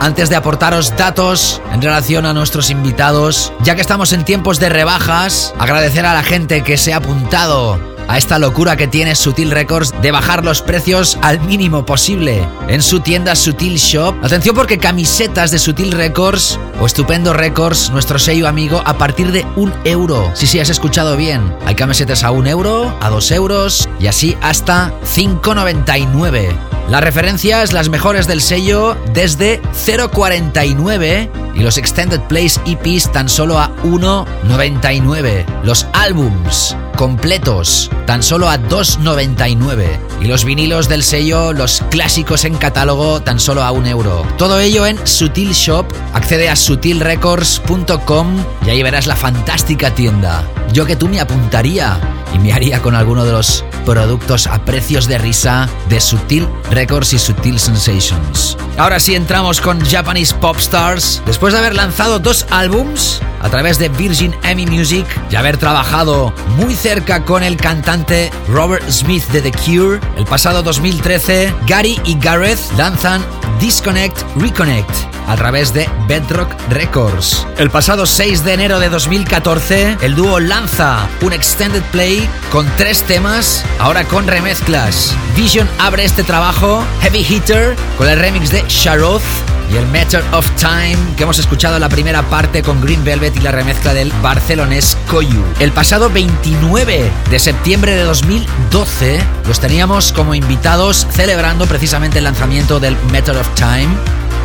[0.00, 4.68] Antes de aportaros datos en relación a nuestros invitados, ya que estamos en tiempos de
[4.68, 9.50] rebajas, agradecer a la gente que se ha apuntado a esta locura que tiene Sutil
[9.50, 14.14] Records de bajar los precios al mínimo posible en su tienda Sutil Shop.
[14.24, 19.44] Atención porque camisetas de Sutil Records o Estupendo Records, nuestro sello amigo, a partir de
[19.56, 20.30] un euro.
[20.34, 21.54] Sí, sí, has escuchado bien.
[21.66, 26.67] Hay camisetas a un euro, a dos euros y así hasta 5,99.
[26.88, 33.58] Las referencias, las mejores del sello, desde 0,49 y los Extended Plays EPs tan solo
[33.58, 35.44] a 1,99.
[35.64, 42.56] Los álbums completos tan solo a 2,99 y los vinilos del sello, los clásicos en
[42.56, 44.26] catálogo tan solo a un euro.
[44.38, 45.86] Todo ello en Sutil Shop.
[46.14, 50.42] Accede a sutilrecords.com y ahí verás la fantástica tienda.
[50.72, 52.00] Yo que tú me apuntaría
[52.34, 57.14] y me haría con alguno de los productos a precios de risa de Sutil Records
[57.14, 58.54] y Sutil Sensations.
[58.76, 61.22] Ahora sí entramos con Japanese Pop Stars.
[61.24, 66.32] Después de haber lanzado dos álbums a través de Virgin Emmy Music y haber trabajado
[66.56, 72.18] muy cerca con el cantante Robert Smith de The Cure, el pasado 2013, Gary y
[72.18, 73.24] Gareth lanzan
[73.60, 74.90] Disconnect Reconnect
[75.28, 77.46] a través de Bedrock Records.
[77.58, 83.02] El pasado 6 de enero de 2014, el dúo lanza un extended play con tres
[83.02, 85.14] temas, ahora con remezclas.
[85.36, 89.22] Vision abre este trabajo, Heavy Hitter, con el remix de Sharoth
[89.70, 93.40] y el Matter of Time que hemos escuchado la primera parte con Green Velvet y
[93.40, 95.44] la remezcla del barcelonés Koyu.
[95.58, 102.80] El pasado 29 de septiembre de 2012 los teníamos como invitados celebrando precisamente el lanzamiento
[102.80, 103.88] del Matter of Time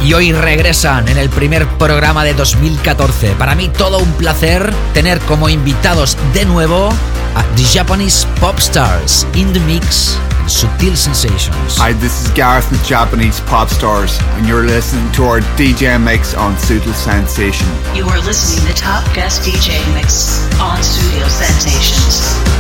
[0.04, 3.36] y hoy regresan en el primer programa de 2014.
[3.38, 6.90] Para mí todo un placer tener como invitados de nuevo
[7.36, 10.18] a The Japanese Pop Stars in the Mix
[10.48, 11.78] Subtle Sensations.
[11.78, 16.34] Hi, this is Gareth with Japanese Pop Stars, and you're listening to our DJ mix
[16.34, 17.68] on Subtle Sensation.
[17.96, 22.53] You are listening to Top Guest DJ Mix on Studio Sensations.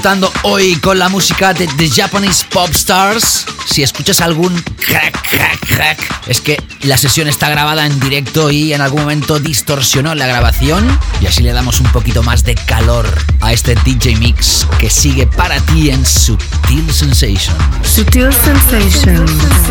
[0.00, 3.44] Disfrutando hoy con la música de The Japanese Pop Stars.
[3.66, 8.72] Si escuchas algún crack, crack, crack, es que la sesión está grabada en directo y
[8.72, 10.88] en algún momento distorsionó la grabación.
[11.20, 13.06] Y así le damos un poquito más de calor
[13.42, 17.54] a este DJ mix que sigue para ti en Sutil Sensation.
[17.82, 19.22] Sutil Sensation.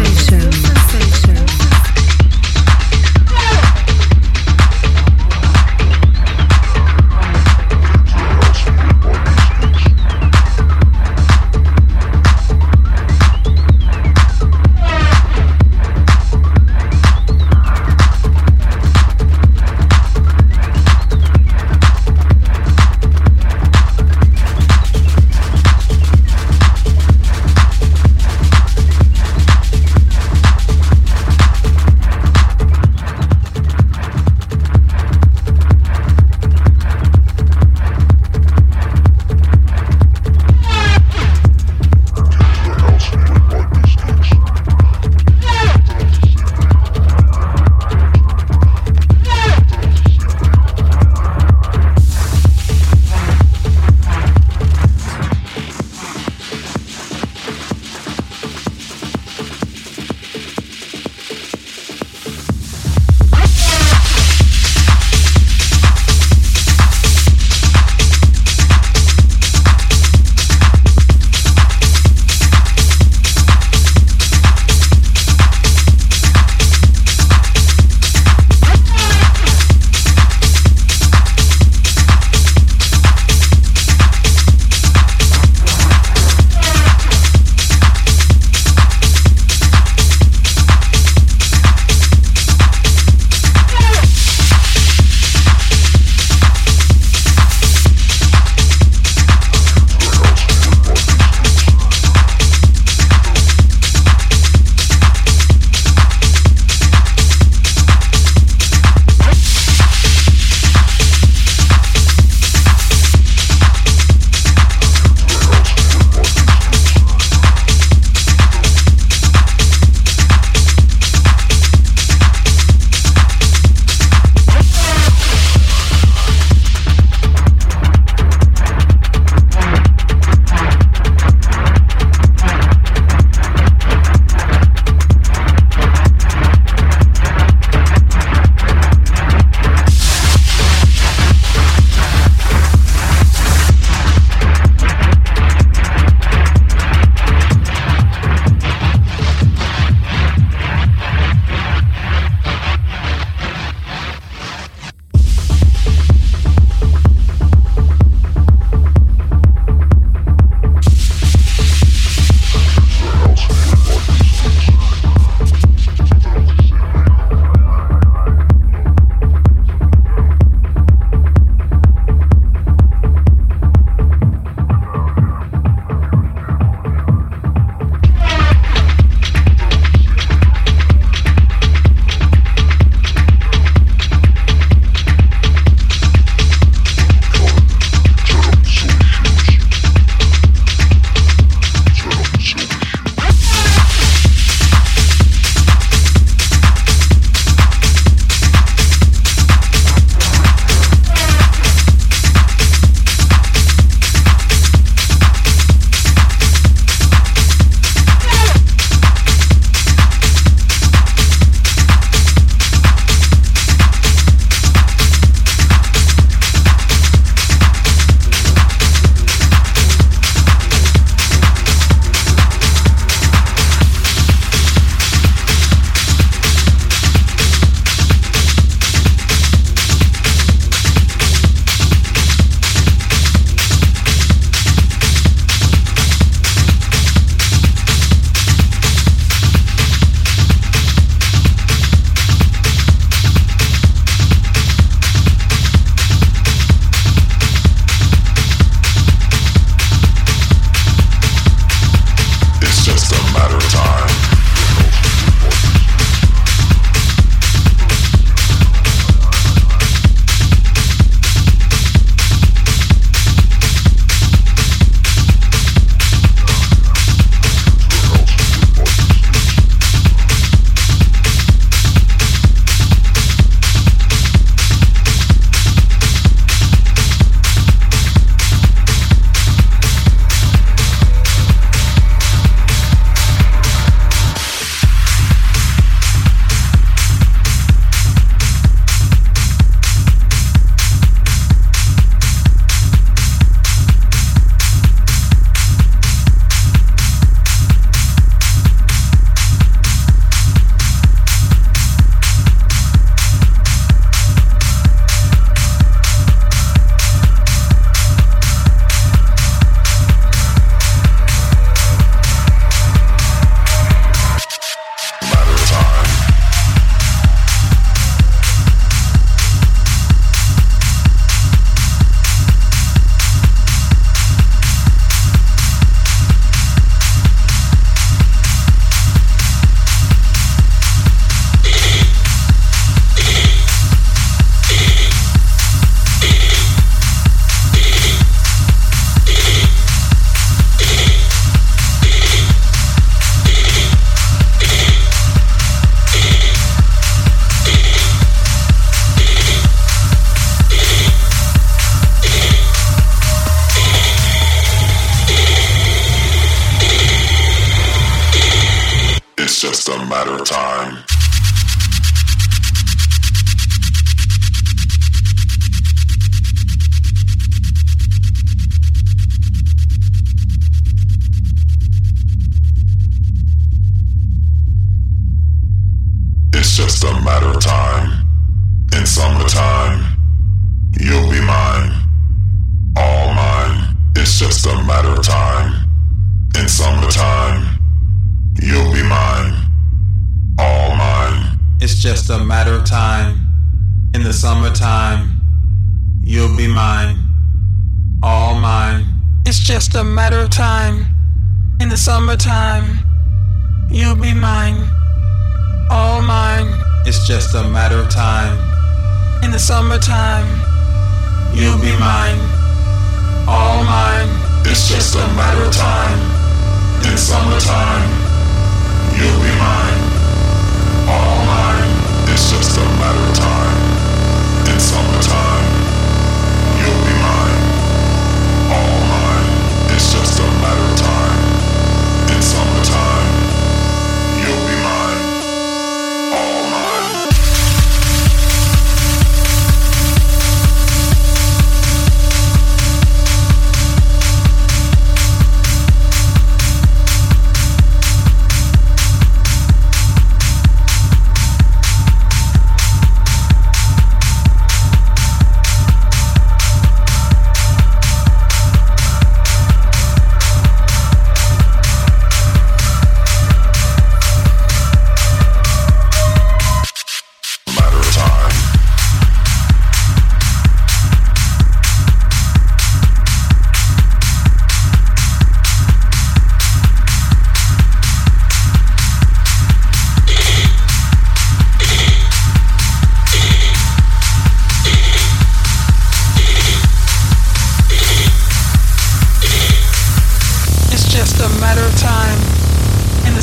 [0.04, 0.69] It's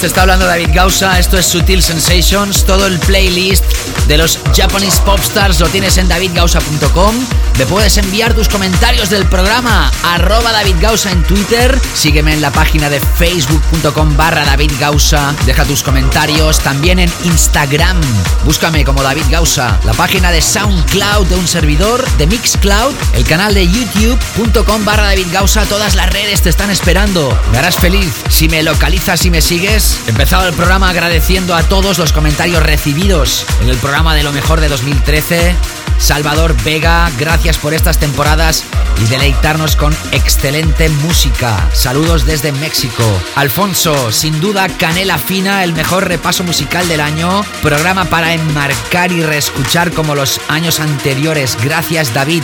[0.00, 1.18] Te está hablando David Gausa.
[1.18, 2.64] Esto es Sutil Sensations.
[2.64, 3.64] Todo el playlist
[4.08, 7.14] de los Japanese Popstars lo tienes en davidgausa.com.
[7.58, 9.90] Me puedes enviar tus comentarios del programa.
[10.02, 11.78] Arroba David Gausa en Twitter.
[11.94, 15.34] Sígueme en la página de facebook.com barra David Gausa.
[15.46, 18.00] Deja tus comentarios también en Instagram.
[18.44, 19.78] Búscame como David Gausa.
[19.84, 22.94] La página de SoundCloud de un servidor, de Mixcloud.
[23.14, 25.64] El canal de youtube.com barra David Gausa.
[25.66, 27.38] Todas las redes te están esperando.
[27.52, 30.00] Me harás feliz si me localizas y me sigues.
[30.06, 34.58] Empezado el programa agradeciendo a todos los comentarios recibidos en el programa de lo mejor
[34.60, 35.54] de 2013.
[35.98, 38.64] Salvador Vega, gracias por estas temporadas
[38.98, 41.68] y deleitarnos con excelente música.
[41.74, 43.04] Saludos desde México.
[43.36, 47.44] Alfonso, sin duda Canela Fina, el mejor repaso musical del año.
[47.60, 51.58] Programa para enmarcar y reescuchar como los años anteriores.
[51.62, 52.42] Gracias David.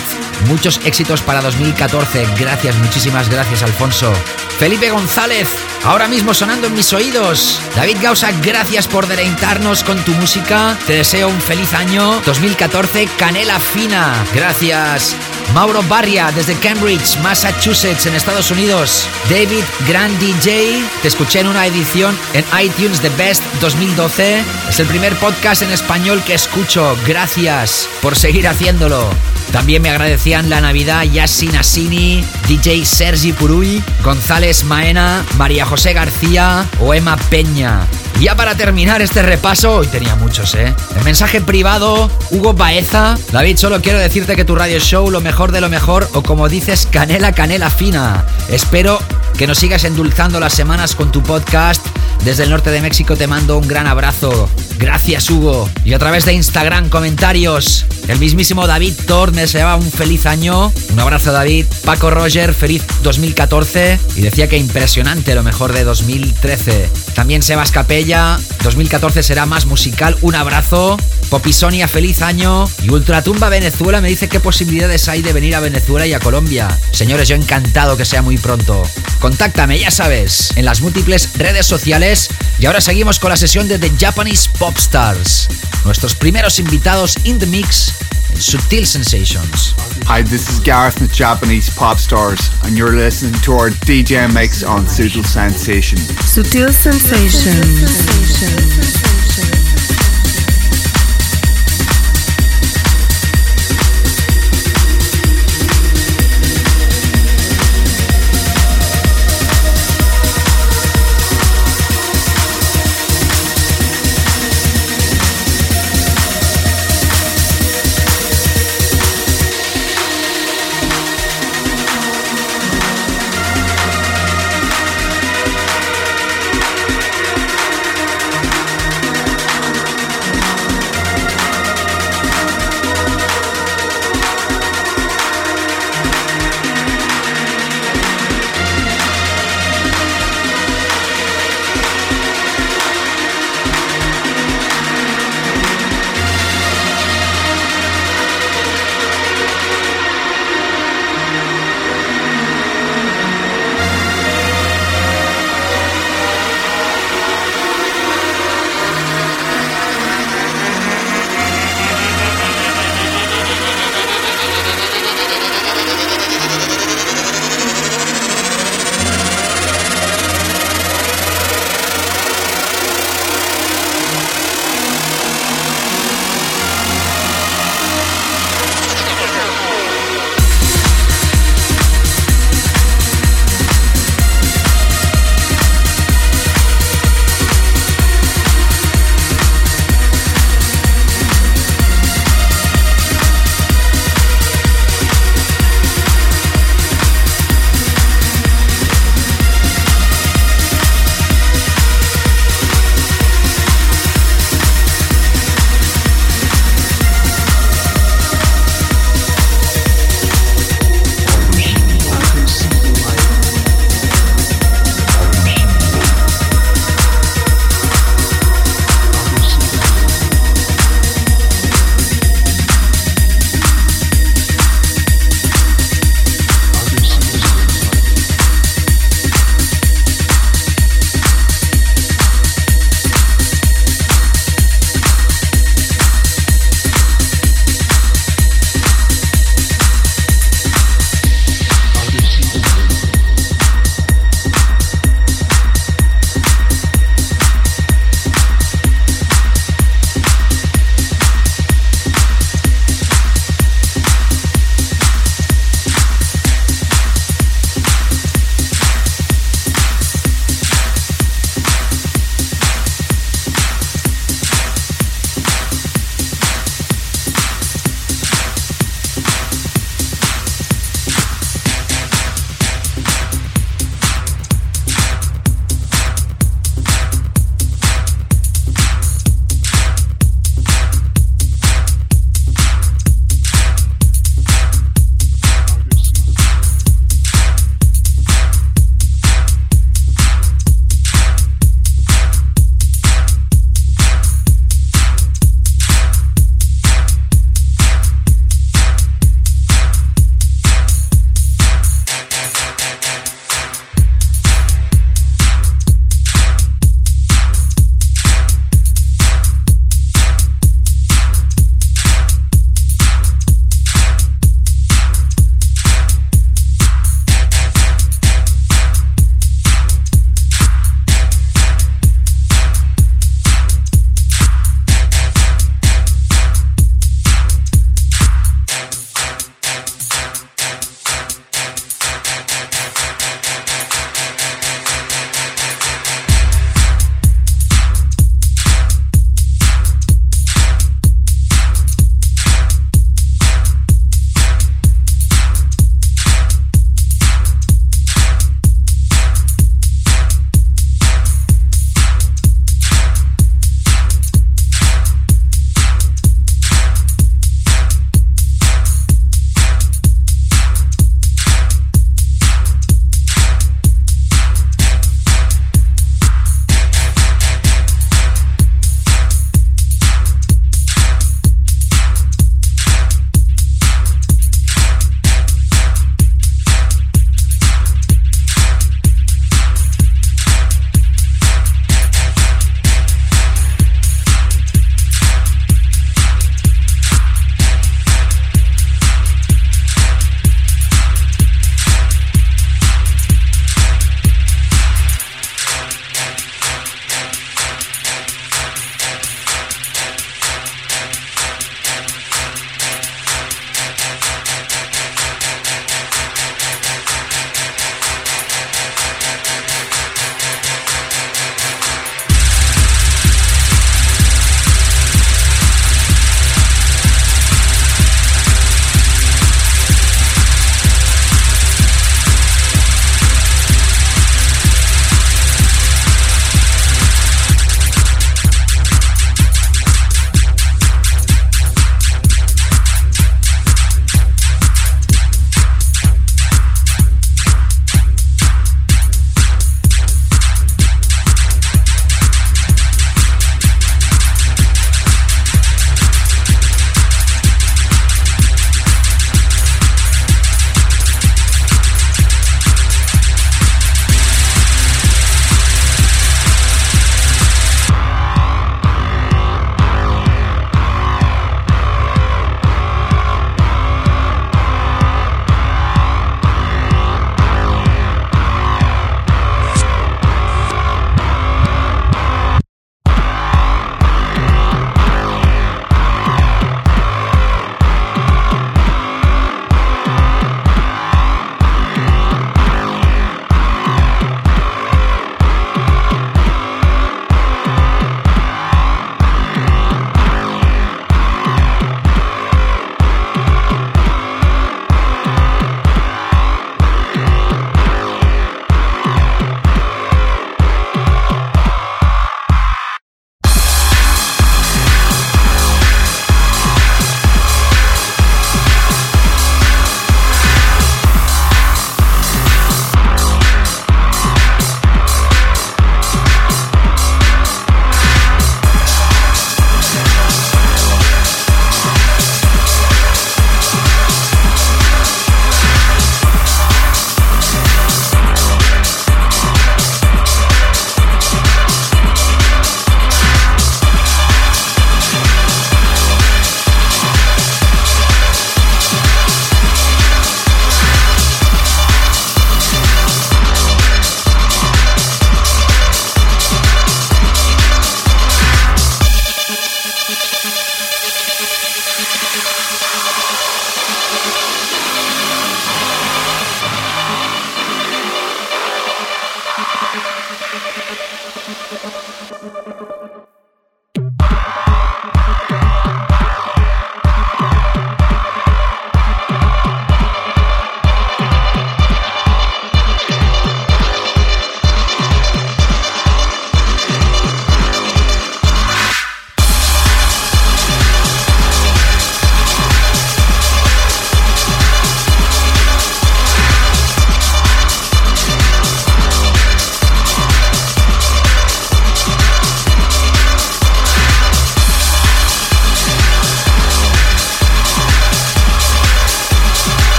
[0.48, 2.26] Muchos éxitos para 2014.
[2.38, 4.12] Gracias, muchísimas gracias Alfonso.
[4.58, 5.48] Felipe González,
[5.84, 7.60] ahora mismo sonando en mis oídos.
[7.76, 10.76] David Gausa, gracias por deleitarnos con tu música.
[10.84, 13.08] Te deseo un feliz año 2014.
[13.16, 14.12] Canela Fina.
[14.34, 15.14] Gracias.
[15.54, 19.08] Mauro Barria desde Cambridge, Massachusetts, en Estados Unidos.
[19.30, 24.42] David Grand DJ, te escuché en una edición en iTunes The Best 2012.
[24.68, 26.96] Es el primer podcast en español que escucho.
[27.06, 29.08] Gracias por seguir haciéndolo.
[29.52, 36.66] También me agradecían la Navidad Yassin Asini, DJ Sergi Puruy, González Maena, María José García
[36.80, 37.86] o Emma Peña.
[38.20, 40.74] Ya para terminar este repaso, hoy tenía muchos, ¿eh?
[40.96, 43.16] El mensaje privado, Hugo Baeza.
[43.30, 46.48] David, solo quiero decirte que tu radio show, lo mejor de lo mejor, o como
[46.48, 48.24] dices, canela, canela fina.
[48.50, 48.98] Espero
[49.36, 51.86] que nos sigas endulzando las semanas con tu podcast.
[52.24, 54.50] Desde el norte de México te mando un gran abrazo.
[54.78, 55.68] Gracias, Hugo.
[55.84, 57.84] Y a través de Instagram, comentarios.
[58.06, 60.72] El mismísimo David Thor me deseaba un feliz año.
[60.92, 61.66] Un abrazo, David.
[61.84, 63.98] Paco Roger, feliz 2014.
[64.14, 66.88] Y decía que impresionante lo mejor de 2013.
[67.18, 68.38] También Sebas Capella.
[68.62, 70.16] 2014 será más musical.
[70.22, 70.96] Un abrazo.
[71.30, 72.70] Popisonia, feliz año.
[72.80, 76.68] Y Ultratumba Venezuela me dice qué posibilidades hay de venir a Venezuela y a Colombia.
[76.92, 78.84] Señores, yo encantado que sea muy pronto.
[79.18, 82.28] Contáctame, ya sabes, en las múltiples redes sociales.
[82.60, 85.48] Y ahora seguimos con la sesión de The Japanese Pop Stars.
[85.84, 87.94] Nuestros primeros invitados in the mix
[88.38, 89.74] en Subtil Sensations.
[90.06, 94.62] Hi, this is Gareth with Japanese Pop Stars, and you're listening to our DJ mix
[94.62, 95.98] on Sutil Sensation.
[95.98, 98.57] Sutil Sensations.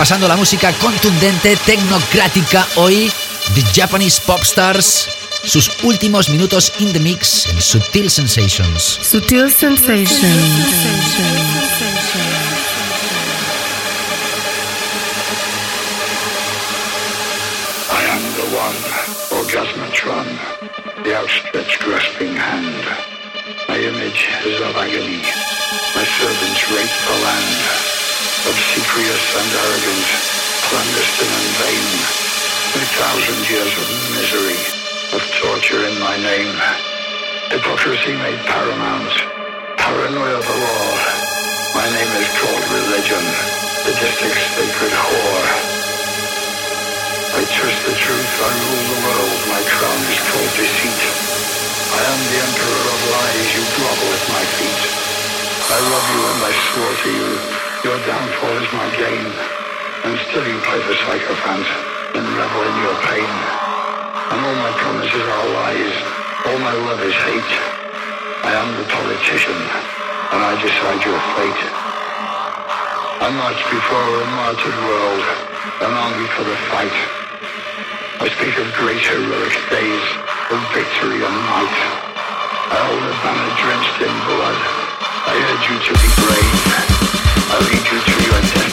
[0.00, 3.12] Repasando la música contundente, tecnocrática, hoy
[3.54, 5.06] The Japanese Pop Stars,
[5.44, 8.98] sus últimos minutos in the mix en Sutil Sensations.
[9.02, 10.22] Sutil Sensations.
[17.90, 22.86] I am the one, Orgasmatron, the outstretched grasping hand.
[23.68, 25.20] My image is of agony.
[25.94, 27.99] My servants rape the land.
[28.48, 30.08] Obsequious and arrogant,
[30.64, 31.88] clandestine and vain,
[32.72, 33.86] a thousand years of
[34.16, 34.60] misery,
[35.12, 36.56] of torture in my name,
[37.52, 39.12] hypocrisy made paramount,
[39.76, 40.88] paranoia the law.
[41.76, 43.24] My name is called religion,
[43.84, 45.48] the district's sacred whore.
[47.36, 51.02] I trust the truth, I rule the world, my crown is called deceit.
[51.92, 54.82] I am the emperor of lies, you grovel at my feet.
[55.60, 59.24] I love you and I swore to you, your downfall is my gain,
[60.04, 61.64] and still you play the sycophant
[62.12, 63.32] and revel in your pain.
[64.30, 65.96] And all my promises are lies,
[66.44, 67.52] all my love is hate.
[68.44, 71.62] I am the politician, and I decide your fate.
[73.24, 75.24] I march before a martyred world,
[75.80, 76.96] an army for the fight.
[78.20, 80.06] I speak of great heroic days,
[80.52, 81.78] of victory and might.
[82.72, 84.60] I hold a banner drenched in blood.
[85.24, 86.99] I urge you to be brave.
[87.52, 88.69] I lead you to your destiny.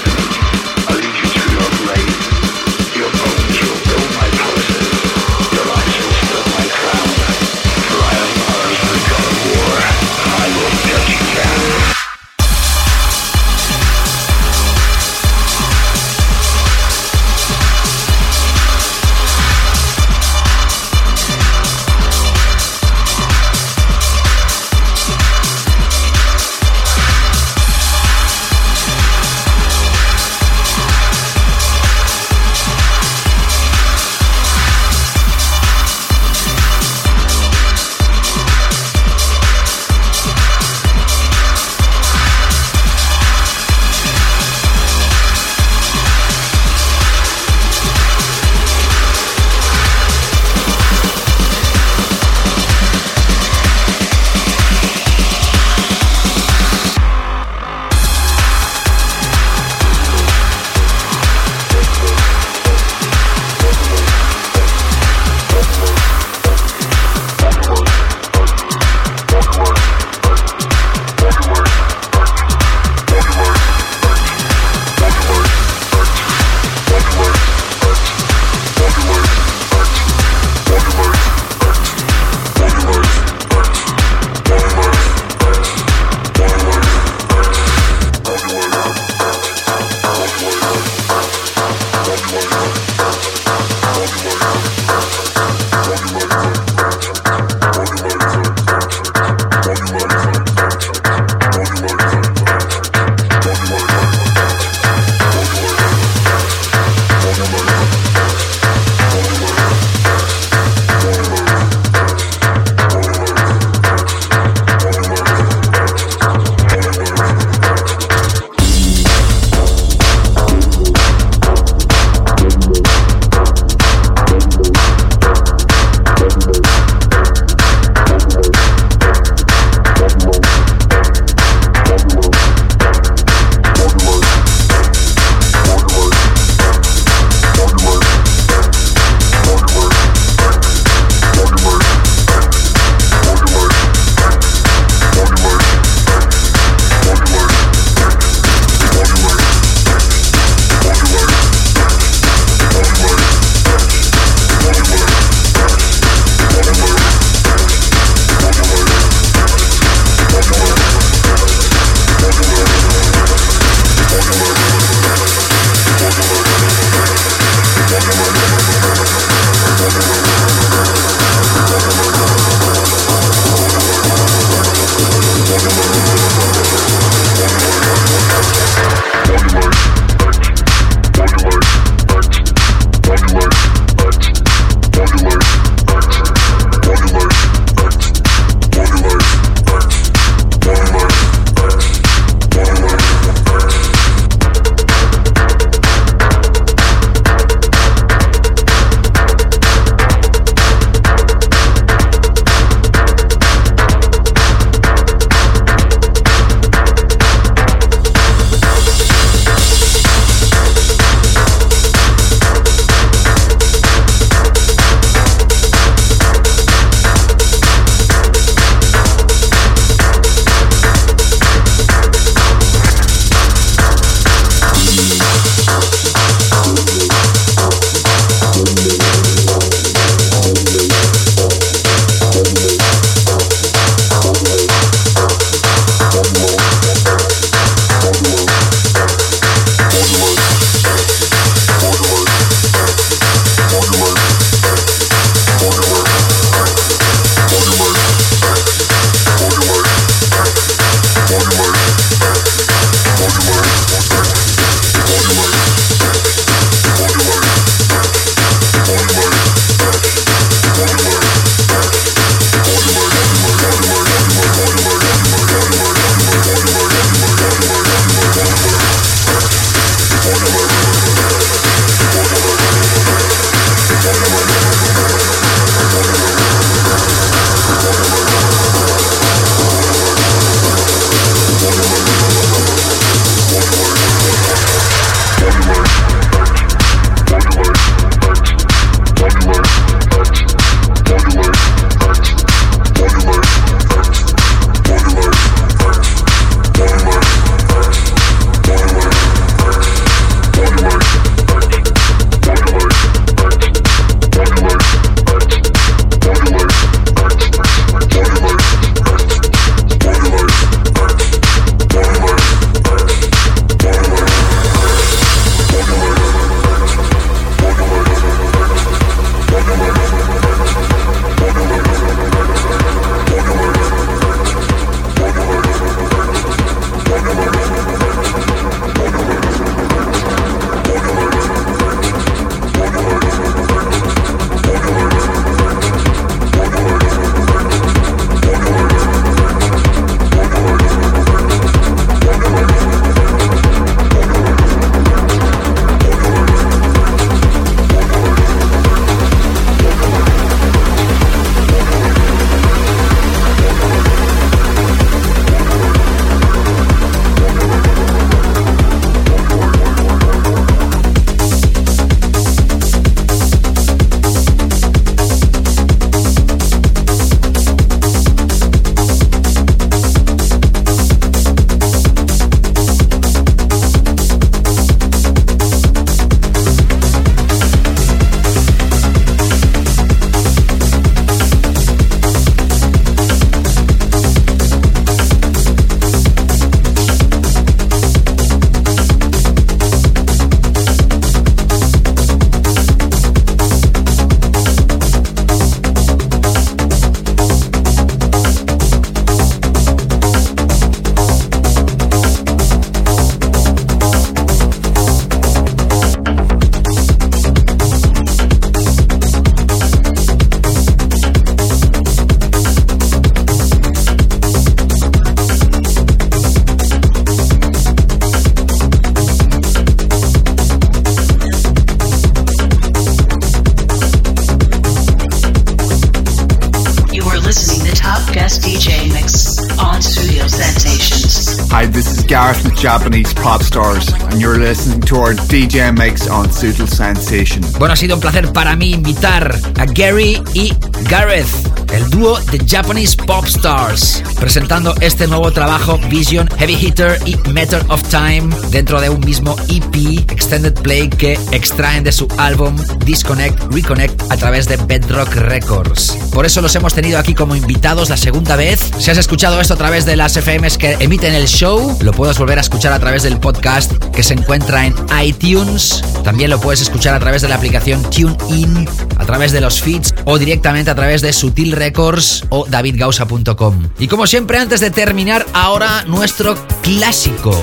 [433.07, 437.63] Pop Stars, and you're listening to our DJ Mix on Sutil Sensation.
[437.79, 440.73] Bueno, ha sido un placer para mí invitar a Gary y
[441.09, 441.66] Gareth
[441.97, 447.83] el dúo de Japanese Pop Stars, presentando este nuevo trabajo Vision, Heavy Hitter y Matter
[447.89, 453.73] of Time dentro de un mismo EP Extended Play que extraen de su álbum Disconnect
[453.73, 456.17] Reconnect a través de Bedrock Records.
[456.31, 458.79] Por eso los hemos tenido aquí como invitados la segunda vez.
[458.99, 462.37] Si has escuchado esto a través de las FMs que emiten el show, lo puedes
[462.37, 464.93] volver a escuchar a través del podcast que se encuentra en
[465.23, 466.03] iTunes.
[466.23, 468.87] También lo puedes escuchar a través de la aplicación TuneIn,
[469.27, 473.89] través de los feeds o directamente a través de Sutil Records o davidgausa.com.
[473.99, 477.53] Y como siempre, antes de terminar, ahora nuestro clásico.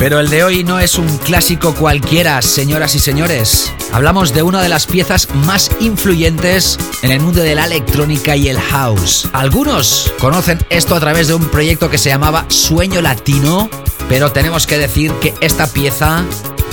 [0.00, 3.70] Pero el de hoy no es un clásico cualquiera, señoras y señores.
[3.92, 8.48] Hablamos de una de las piezas más influyentes en el mundo de la electrónica y
[8.48, 9.28] el house.
[9.34, 13.68] Algunos conocen esto a través de un proyecto que se llamaba Sueño Latino,
[14.08, 16.24] pero tenemos que decir que esta pieza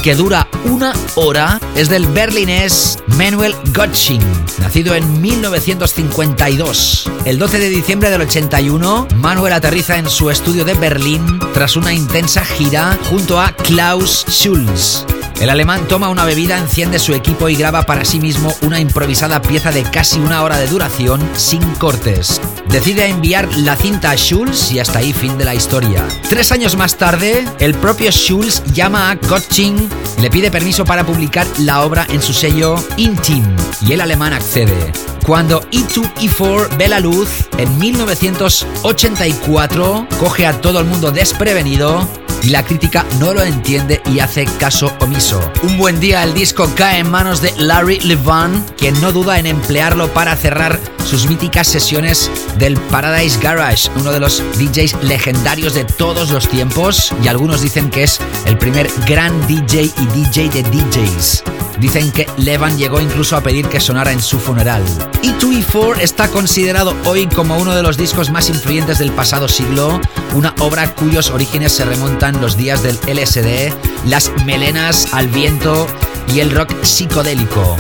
[0.02, 4.22] que dura una hora es del berlinés Manuel Gottsching,
[4.60, 7.12] nacido en 1952.
[7.26, 11.94] El 12 de diciembre del 81, Manuel aterriza en su estudio de Berlín tras una
[11.94, 15.04] intensa gira junto a Klaus Schulz.
[15.42, 19.42] El alemán toma una bebida, enciende su equipo y graba para sí mismo una improvisada
[19.42, 22.40] pieza de casi una hora de duración sin cortes.
[22.70, 26.06] Decide enviar la cinta a Schulz y hasta ahí fin de la historia.
[26.30, 31.06] Tres años más tarde, el propio Schulz llama a Gottsching y le pide permiso para
[31.06, 33.46] publicar la obra en su sello Intim
[33.82, 34.92] y el alemán accede.
[35.26, 42.08] Cuando E2 E4 ve la luz, en 1984 coge a todo el mundo desprevenido
[42.44, 45.40] y la crítica no lo entiende y hace caso omiso.
[45.64, 49.48] Un buen día el disco cae en manos de Larry Levan, quien no duda en
[49.48, 55.86] emplearlo para cerrar sus míticas sesiones del Paradise Garage, uno de los DJs legendarios de
[55.86, 60.64] todos los tiempos y algunos dicen que es el primer gran DJ y DJ de
[60.64, 61.44] DJs.
[61.80, 64.84] Dicen que Levan llegó incluso a pedir que sonara en su funeral.
[65.24, 70.02] E2E4 está considerado hoy como uno de los discos más influyentes del pasado siglo,
[70.36, 73.74] una obra cuyos orígenes se remontan los días del LSD,
[74.08, 75.88] las melenas al viento
[76.34, 77.78] y el rock psicodélico.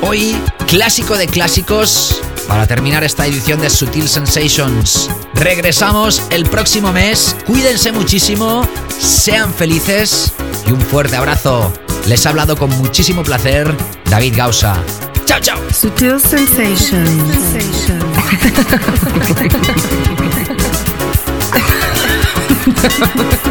[0.00, 0.34] Hoy,
[0.66, 5.08] clásico de clásicos, para terminar esta edición de Sutil Sensations.
[5.34, 8.66] Regresamos el próximo mes, cuídense muchísimo,
[8.98, 10.32] sean felices
[10.66, 11.72] y un fuerte abrazo.
[12.08, 13.72] Les ha hablado con muchísimo placer
[14.06, 14.82] David Gausa.
[15.26, 15.60] Chao, chao.
[15.72, 17.22] Sutil Sensations.